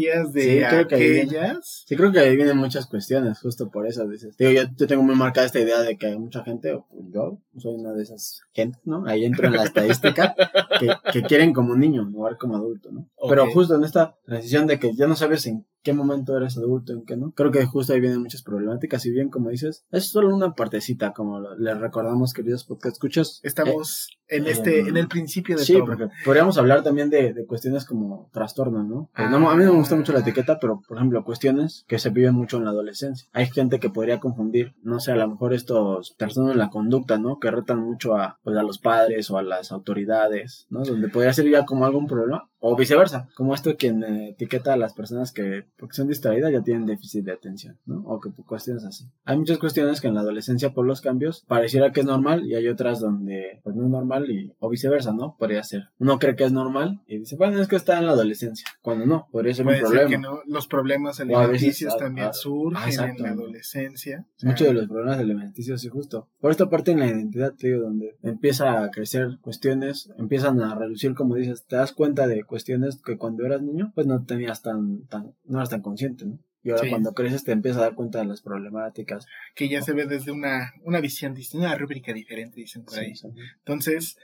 de 0.00 0.42
Sí, 0.42 0.62
creo 0.68 0.88
que 0.88 0.94
aquellas. 0.94 1.84
Sí, 1.86 1.96
creo 1.96 2.12
que 2.12 2.18
ahí 2.18 2.36
vienen 2.36 2.56
muchas 2.56 2.86
cuestiones, 2.86 3.38
justo 3.40 3.70
por 3.70 3.86
eso 3.86 4.06
dices. 4.08 4.36
Digo, 4.36 4.50
yo, 4.50 4.62
yo 4.76 4.86
tengo 4.86 5.02
muy 5.02 5.14
marcada 5.14 5.46
esta 5.46 5.60
idea 5.60 5.80
de 5.80 5.96
que 5.96 6.06
hay 6.06 6.18
mucha 6.18 6.42
gente, 6.44 6.72
o 6.72 6.86
yo 7.12 7.38
soy 7.58 7.74
una 7.74 7.92
de 7.92 8.02
esas 8.02 8.42
gente, 8.52 8.78
¿no? 8.84 9.04
Ahí 9.06 9.24
entro 9.24 9.46
en 9.46 9.54
la 9.54 9.64
estadística, 9.64 10.34
que, 10.80 10.94
que 11.12 11.22
quieren 11.22 11.52
como 11.52 11.74
niño, 11.76 12.08
jugar 12.12 12.38
como 12.38 12.56
adulto, 12.56 12.90
¿no? 12.92 13.08
Pero 13.28 13.50
justo 13.50 13.76
en 13.76 13.84
esta 13.84 14.16
transición 14.24 14.66
de 14.66 14.78
que 14.78 14.94
ya 14.94 15.06
no 15.06 15.16
sabes 15.16 15.46
en 15.46 15.66
qué 15.82 15.92
momento 15.92 16.36
eres 16.36 16.56
adulto, 16.56 16.92
en 16.92 17.04
qué 17.04 17.16
no. 17.16 17.32
Creo 17.32 17.50
que 17.50 17.64
justo 17.66 17.92
ahí 17.92 18.00
vienen 18.00 18.20
muchas 18.20 18.42
problemáticas. 18.42 19.04
Y 19.06 19.10
bien, 19.10 19.28
como 19.28 19.50
dices, 19.50 19.84
es 19.90 20.08
solo 20.10 20.34
una 20.34 20.54
partecita, 20.54 21.12
como 21.12 21.40
les 21.58 21.78
recordamos, 21.78 22.32
queridos 22.32 22.64
podcast 22.64 22.94
escuchas. 22.94 23.40
Estamos 23.42 24.08
en 24.28 24.46
este, 24.46 24.80
en 24.80 24.96
el 24.96 25.08
principio 25.08 25.56
de 25.56 25.64
Sí, 25.64 25.74
todo. 25.74 25.84
porque 25.86 26.08
podríamos 26.24 26.56
hablar 26.56 26.82
también 26.82 27.10
de, 27.10 27.34
de 27.34 27.46
cuestiones 27.46 27.84
como 27.84 28.30
trastorno, 28.32 28.82
¿no? 28.82 29.10
Pues 29.14 29.30
no, 29.30 29.50
A 29.50 29.56
mí 29.56 29.64
no 29.64 29.72
me 29.72 29.78
gusta 29.78 29.96
mucho 29.96 30.12
la 30.12 30.20
etiqueta, 30.20 30.58
pero 30.58 30.80
por 30.86 30.96
ejemplo, 30.96 31.24
cuestiones 31.24 31.84
que 31.88 31.98
se 31.98 32.10
viven 32.10 32.34
mucho 32.34 32.56
en 32.56 32.64
la 32.64 32.70
adolescencia. 32.70 33.28
Hay 33.32 33.46
gente 33.46 33.78
que 33.78 33.90
podría 33.90 34.20
confundir, 34.20 34.74
no 34.82 35.00
sé, 35.00 35.12
a 35.12 35.16
lo 35.16 35.28
mejor 35.28 35.52
estos 35.52 36.14
trastornos 36.16 36.52
en 36.52 36.58
la 36.58 36.70
conducta, 36.70 37.18
¿no? 37.18 37.38
Que 37.38 37.50
retan 37.50 37.80
mucho 37.80 38.16
a, 38.16 38.38
pues, 38.42 38.56
a 38.56 38.62
los 38.62 38.78
padres 38.78 39.30
o 39.30 39.38
a 39.38 39.42
las 39.42 39.72
autoridades, 39.72 40.66
¿no? 40.70 40.82
Donde 40.84 41.08
podría 41.08 41.32
ser 41.32 41.48
ya 41.50 41.64
como 41.66 41.84
algún 41.84 42.06
problema. 42.06 42.48
O 42.64 42.76
viceversa, 42.76 43.28
como 43.34 43.54
esto 43.54 43.76
quien 43.76 44.04
eh, 44.04 44.30
etiqueta 44.30 44.72
a 44.72 44.76
las 44.76 44.94
personas 44.94 45.32
que, 45.32 45.64
porque 45.76 45.96
son 45.96 46.06
distraídas, 46.06 46.52
ya 46.52 46.62
tienen 46.62 46.86
déficit 46.86 47.24
de 47.24 47.32
atención, 47.32 47.76
¿no? 47.86 48.04
O 48.06 48.20
que 48.20 48.30
por 48.30 48.46
cuestiones 48.46 48.84
así. 48.84 49.10
Hay 49.24 49.36
muchas 49.36 49.58
cuestiones 49.58 50.00
que 50.00 50.06
en 50.06 50.14
la 50.14 50.20
adolescencia, 50.20 50.72
por 50.72 50.86
los 50.86 51.00
cambios, 51.00 51.44
pareciera 51.48 51.90
que 51.90 52.00
es 52.00 52.06
normal 52.06 52.46
y 52.46 52.54
hay 52.54 52.68
otras 52.68 53.00
donde, 53.00 53.60
pues 53.64 53.74
no 53.74 53.82
es 53.82 53.90
normal 53.90 54.30
y, 54.30 54.54
o 54.60 54.68
viceversa, 54.68 55.12
¿no? 55.12 55.36
Podría 55.36 55.64
ser. 55.64 55.88
Uno 55.98 56.20
cree 56.20 56.36
que 56.36 56.44
es 56.44 56.52
normal 56.52 57.02
y 57.08 57.18
dice, 57.18 57.34
bueno, 57.34 57.60
es 57.60 57.66
que 57.66 57.74
está 57.74 57.98
en 57.98 58.06
la 58.06 58.12
adolescencia. 58.12 58.64
Cuando 58.80 59.06
no, 59.06 59.26
podría 59.32 59.54
ser 59.54 59.66
un 59.66 59.72
Puede 59.72 59.80
ser 59.80 59.88
problema. 59.88 60.10
que 60.10 60.18
no, 60.18 60.40
los 60.46 60.68
problemas 60.68 61.18
veces, 61.18 61.36
alimenticios 61.36 61.94
ah, 61.94 61.98
también 61.98 62.28
ah, 62.28 62.32
surgen 62.32 63.00
ah, 63.00 63.10
en 63.10 63.22
la 63.22 63.30
adolescencia. 63.30 64.24
O 64.36 64.38
sea, 64.38 64.50
Muchos 64.50 64.66
de 64.68 64.74
los 64.74 64.86
problemas 64.86 65.18
alimenticios, 65.18 65.80
sí, 65.80 65.88
justo. 65.88 66.28
Por 66.40 66.52
esta 66.52 66.70
parte 66.70 66.92
en 66.92 67.00
la 67.00 67.06
identidad, 67.06 67.54
te 67.54 67.68
digo, 67.68 67.82
donde 67.82 68.16
empieza 68.22 68.84
a 68.84 68.90
crecer 68.90 69.38
cuestiones, 69.40 70.12
empiezan 70.16 70.60
a 70.60 70.74
reducir, 70.76 71.14
como 71.14 71.34
dices, 71.34 71.64
te 71.66 71.76
das 71.76 71.92
cuenta 71.92 72.26
de 72.26 72.44
cuestiones 72.52 73.00
que 73.02 73.16
cuando 73.16 73.46
eras 73.46 73.62
niño, 73.62 73.92
pues 73.94 74.06
no 74.06 74.26
tenías 74.26 74.60
tan, 74.60 75.06
tan, 75.06 75.32
no 75.46 75.56
eras 75.58 75.70
tan 75.70 75.80
consciente, 75.80 76.26
¿no? 76.26 76.38
Y 76.62 76.68
ahora 76.70 76.82
Sí. 76.82 76.90
cuando 76.90 77.14
creces 77.14 77.44
te 77.44 77.52
empiezas 77.52 77.80
a 77.80 77.84
dar 77.86 77.94
cuenta 77.94 78.18
de 78.18 78.26
las 78.26 78.42
problemáticas. 78.42 79.26
que 79.54 79.70
ya 79.70 79.80
se 79.80 79.94
ve 79.94 80.04
desde 80.06 80.32
una, 80.32 80.74
una 80.82 81.00
visión 81.00 81.32
distinta, 81.34 81.68
una 81.68 81.76
rúbrica 81.76 82.12
diferente, 82.12 82.56
dicen 82.60 82.84
por 82.84 82.98
ahí. 82.98 83.16
Sí. 83.16 83.28
Entonces, 83.60 84.18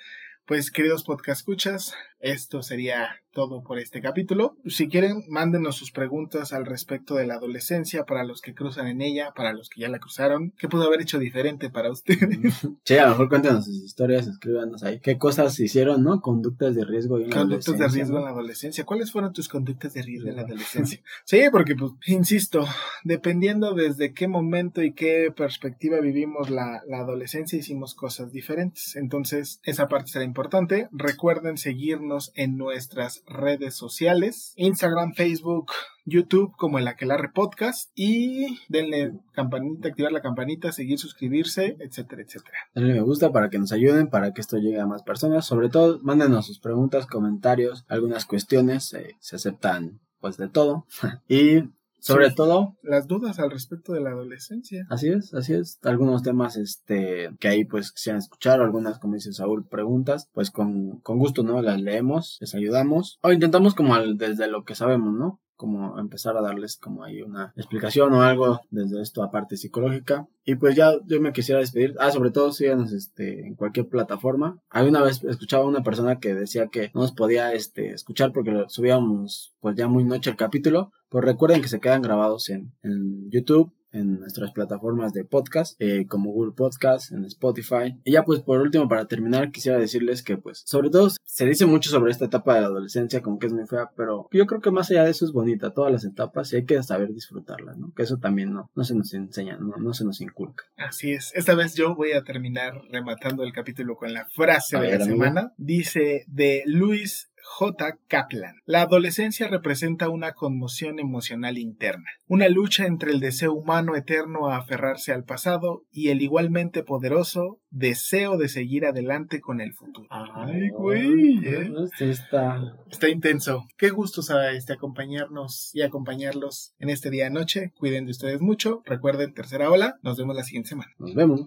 pues 0.44 0.70
queridos 0.70 1.04
podcast 1.04 1.40
escuchas, 1.40 1.94
esto 2.20 2.62
sería 2.62 3.08
todo 3.32 3.62
por 3.62 3.78
este 3.78 4.00
capítulo. 4.00 4.56
Si 4.66 4.88
quieren, 4.88 5.22
mándenos 5.28 5.76
sus 5.76 5.92
preguntas 5.92 6.52
al 6.52 6.66
respecto 6.66 7.14
de 7.14 7.26
la 7.26 7.34
adolescencia 7.34 8.04
para 8.04 8.24
los 8.24 8.40
que 8.40 8.54
cruzan 8.54 8.88
en 8.88 9.00
ella, 9.00 9.32
para 9.36 9.52
los 9.52 9.68
que 9.68 9.82
ya 9.82 9.88
la 9.88 10.00
cruzaron. 10.00 10.52
¿Qué 10.58 10.66
pudo 10.66 10.84
haber 10.84 11.02
hecho 11.02 11.20
diferente 11.20 11.70
para 11.70 11.90
ustedes? 11.90 12.18
Sí, 12.84 12.96
a 12.96 13.04
lo 13.04 13.10
mejor 13.10 13.28
cuéntanos 13.28 13.66
sus 13.66 13.84
historias, 13.84 14.26
escríbanos 14.26 14.82
ahí. 14.82 14.98
¿Qué 15.00 15.18
cosas 15.18 15.58
hicieron, 15.60 16.02
no? 16.02 16.20
Conductas 16.20 16.74
de 16.74 16.84
riesgo. 16.84 17.18
en 17.18 17.28
la 17.28 17.36
Conductas 17.36 17.66
de 17.66 17.72
adolescencia, 17.72 17.98
riesgo 17.98 18.18
en 18.18 18.24
la 18.24 18.30
adolescencia. 18.30 18.84
¿Cuáles 18.84 19.12
fueron 19.12 19.32
tus 19.32 19.48
conductas 19.48 19.94
de 19.94 20.02
riesgo 20.02 20.30
en 20.30 20.36
la 20.36 20.42
adolescencia? 20.42 21.00
Sí, 21.24 21.42
porque, 21.52 21.74
pues, 21.74 21.92
insisto, 22.06 22.64
dependiendo 23.04 23.74
desde 23.74 24.14
qué 24.14 24.26
momento 24.26 24.82
y 24.82 24.94
qué 24.94 25.32
perspectiva 25.36 26.00
vivimos 26.00 26.50
la, 26.50 26.82
la 26.88 27.00
adolescencia, 27.00 27.58
hicimos 27.58 27.94
cosas 27.94 28.32
diferentes. 28.32 28.96
Entonces, 28.96 29.60
esa 29.64 29.86
parte 29.88 30.12
será 30.12 30.24
importante. 30.24 30.88
Recuerden 30.92 31.58
seguirnos 31.58 32.07
en 32.34 32.56
nuestras 32.56 33.22
redes 33.26 33.74
sociales, 33.74 34.52
Instagram, 34.56 35.12
Facebook, 35.14 35.72
YouTube 36.06 36.52
como 36.56 36.78
el 36.78 36.88
Aquelarre 36.88 37.30
Podcast 37.34 37.90
y 37.94 38.58
denle 38.68 39.12
campanita, 39.32 39.88
activar 39.88 40.12
la 40.12 40.22
campanita, 40.22 40.72
seguir, 40.72 40.98
suscribirse, 40.98 41.76
etcétera, 41.80 42.22
etcétera. 42.22 42.58
Denle 42.74 42.94
me 42.94 43.02
gusta 43.02 43.30
para 43.30 43.50
que 43.50 43.58
nos 43.58 43.72
ayuden, 43.72 44.08
para 44.08 44.32
que 44.32 44.40
esto 44.40 44.56
llegue 44.56 44.80
a 44.80 44.86
más 44.86 45.02
personas. 45.02 45.44
Sobre 45.44 45.68
todo, 45.68 46.00
mándenos 46.02 46.46
sus 46.46 46.60
preguntas, 46.60 47.06
comentarios, 47.06 47.84
algunas 47.88 48.24
cuestiones. 48.24 48.94
eh, 48.94 49.16
se 49.20 49.36
aceptan, 49.36 50.00
pues, 50.20 50.38
de 50.38 50.48
todo. 50.48 50.86
y, 51.28 51.64
sobre 52.00 52.28
Sí. 52.30 52.34
todo, 52.36 52.76
Las 52.82 53.06
dudas 53.06 53.38
al 53.38 53.50
respecto 53.50 53.92
de 53.92 54.00
la 54.00 54.10
adolescencia. 54.10 54.86
Así 54.88 55.08
es, 55.08 55.34
así 55.34 55.54
es. 55.54 55.78
Algunos 55.82 56.22
temas 56.22 56.56
este 56.56 57.30
que 57.40 57.48
ahí 57.48 57.64
pues 57.64 57.92
quisieran 57.92 58.18
escuchar, 58.18 58.60
algunas, 58.60 58.98
como 58.98 59.14
dice 59.14 59.32
Saúl, 59.32 59.66
preguntas, 59.66 60.28
pues 60.32 60.50
con, 60.50 61.00
con 61.00 61.18
gusto, 61.18 61.42
¿no? 61.42 61.60
Las 61.62 61.80
leemos, 61.80 62.38
les 62.40 62.54
ayudamos. 62.54 63.18
O 63.22 63.32
intentamos 63.32 63.74
como 63.74 63.94
al- 63.94 64.16
desde 64.16 64.46
lo 64.48 64.64
que 64.64 64.74
sabemos, 64.74 65.12
¿no? 65.14 65.40
Como 65.58 65.98
empezar 65.98 66.36
a 66.36 66.40
darles 66.40 66.76
como 66.76 67.02
ahí 67.02 67.20
una 67.20 67.52
explicación 67.56 68.12
o 68.14 68.22
algo 68.22 68.60
desde 68.70 69.02
esto 69.02 69.22
aparte 69.22 69.56
psicológica. 69.56 70.26
Y 70.44 70.54
pues 70.54 70.76
ya 70.76 70.92
yo 71.04 71.20
me 71.20 71.32
quisiera 71.32 71.60
despedir. 71.60 71.94
Ah, 71.98 72.12
sobre 72.12 72.30
todo 72.30 72.52
síganos 72.52 72.92
este, 72.92 73.46
en 73.46 73.56
cualquier 73.56 73.88
plataforma. 73.88 74.58
Hay 74.70 74.86
una 74.86 75.02
vez 75.02 75.22
escuchaba 75.24 75.66
una 75.66 75.82
persona 75.82 76.20
que 76.20 76.34
decía 76.34 76.68
que 76.68 76.90
no 76.94 77.02
nos 77.02 77.12
podía 77.12 77.52
este, 77.52 77.90
escuchar 77.90 78.32
porque 78.32 78.64
subíamos 78.68 79.54
pues 79.60 79.76
ya 79.76 79.88
muy 79.88 80.04
noche 80.04 80.30
el 80.30 80.36
capítulo. 80.36 80.92
Pues 81.08 81.24
recuerden 81.24 81.60
que 81.60 81.68
se 81.68 81.80
quedan 81.80 82.02
grabados 82.02 82.48
en, 82.50 82.72
en 82.82 83.28
YouTube, 83.30 83.72
en 83.92 84.20
nuestras 84.20 84.52
plataformas 84.52 85.12
de 85.12 85.24
podcast, 85.24 85.80
eh, 85.80 86.06
como 86.06 86.30
Google 86.32 86.52
Podcast, 86.56 87.12
en 87.12 87.24
Spotify. 87.24 87.98
Y 88.04 88.12
ya 88.12 88.24
pues 88.24 88.40
por 88.40 88.60
último, 88.60 88.88
para 88.88 89.06
terminar, 89.06 89.50
quisiera 89.50 89.78
decirles 89.78 90.22
que 90.22 90.36
pues 90.36 90.62
sobre 90.66 90.90
todo 90.90 91.08
se 91.24 91.46
dice 91.46 91.66
mucho 91.66 91.90
sobre 91.90 92.10
esta 92.10 92.26
etapa 92.26 92.54
de 92.54 92.60
la 92.62 92.66
adolescencia, 92.66 93.22
como 93.22 93.38
que 93.38 93.46
es 93.46 93.52
muy 93.52 93.66
fea, 93.66 93.90
pero 93.96 94.28
yo 94.32 94.46
creo 94.46 94.60
que 94.60 94.70
más 94.70 94.90
allá 94.90 95.04
de 95.04 95.10
eso 95.10 95.24
es 95.24 95.32
bonita, 95.32 95.72
todas 95.72 95.92
las 95.92 96.04
etapas 96.04 96.52
y 96.52 96.56
hay 96.56 96.64
que 96.64 96.82
saber 96.82 97.12
disfrutarlas, 97.12 97.78
¿no? 97.78 97.92
Que 97.94 98.02
eso 98.02 98.18
también 98.18 98.52
no, 98.52 98.70
no 98.74 98.84
se 98.84 98.94
nos 98.94 99.12
enseña, 99.14 99.56
no, 99.58 99.76
no 99.76 99.94
se 99.94 100.04
nos 100.04 100.20
inculca. 100.20 100.64
Así 100.76 101.12
es. 101.12 101.32
Esta 101.34 101.54
vez 101.54 101.74
yo 101.74 101.94
voy 101.94 102.12
a 102.12 102.22
terminar 102.22 102.74
rematando 102.90 103.42
el 103.42 103.52
capítulo 103.52 103.96
con 103.96 104.12
la 104.12 104.26
frase 104.26 104.76
A 104.76 104.80
de 104.80 104.88
ver, 104.88 104.98
la 104.98 105.04
amigo. 105.04 105.24
semana. 105.24 105.52
Dice 105.56 106.24
de 106.26 106.62
Luis 106.66 107.30
J. 107.44 107.98
Kaplan. 108.06 108.56
La 108.66 108.82
adolescencia 108.82 109.48
representa 109.48 110.08
una 110.08 110.32
conmoción 110.32 110.98
emocional 110.98 111.58
interna, 111.58 112.08
una 112.26 112.48
lucha 112.48 112.86
entre 112.86 113.10
el 113.10 113.20
deseo 113.20 113.52
humano 113.52 113.96
eterno 113.96 114.48
a 114.48 114.56
aferrarse 114.56 115.12
al 115.12 115.24
pasado 115.24 115.82
y 115.90 116.08
el 116.08 116.22
igualmente 116.22 116.82
poderoso 116.82 117.60
deseo 117.70 118.36
de 118.38 118.48
seguir 118.48 118.86
adelante 118.86 119.40
con 119.40 119.60
el 119.60 119.72
futuro. 119.74 120.06
Ay, 120.10 120.68
güey. 120.70 121.44
¿eh? 121.44 121.70
Está... 122.00 122.76
Está 122.90 123.08
intenso. 123.08 123.66
Qué 123.76 123.90
gusto 123.90 124.22
sabe 124.22 124.56
este 124.56 124.72
acompañarnos 124.72 125.70
y 125.74 125.82
acompañarlos 125.82 126.74
en 126.78 126.90
este 126.90 127.10
día 127.10 127.24
de 127.24 127.30
noche. 127.30 127.72
Cuiden 127.78 128.06
de 128.06 128.12
ustedes 128.12 128.40
mucho. 128.40 128.82
Recuerden 128.84 129.34
tercera 129.34 129.70
ola. 129.70 129.98
Nos 130.02 130.16
vemos 130.16 130.34
la 130.36 130.42
siguiente 130.42 130.70
semana. 130.70 130.90
Nos 130.98 131.14
vemos. 131.14 131.46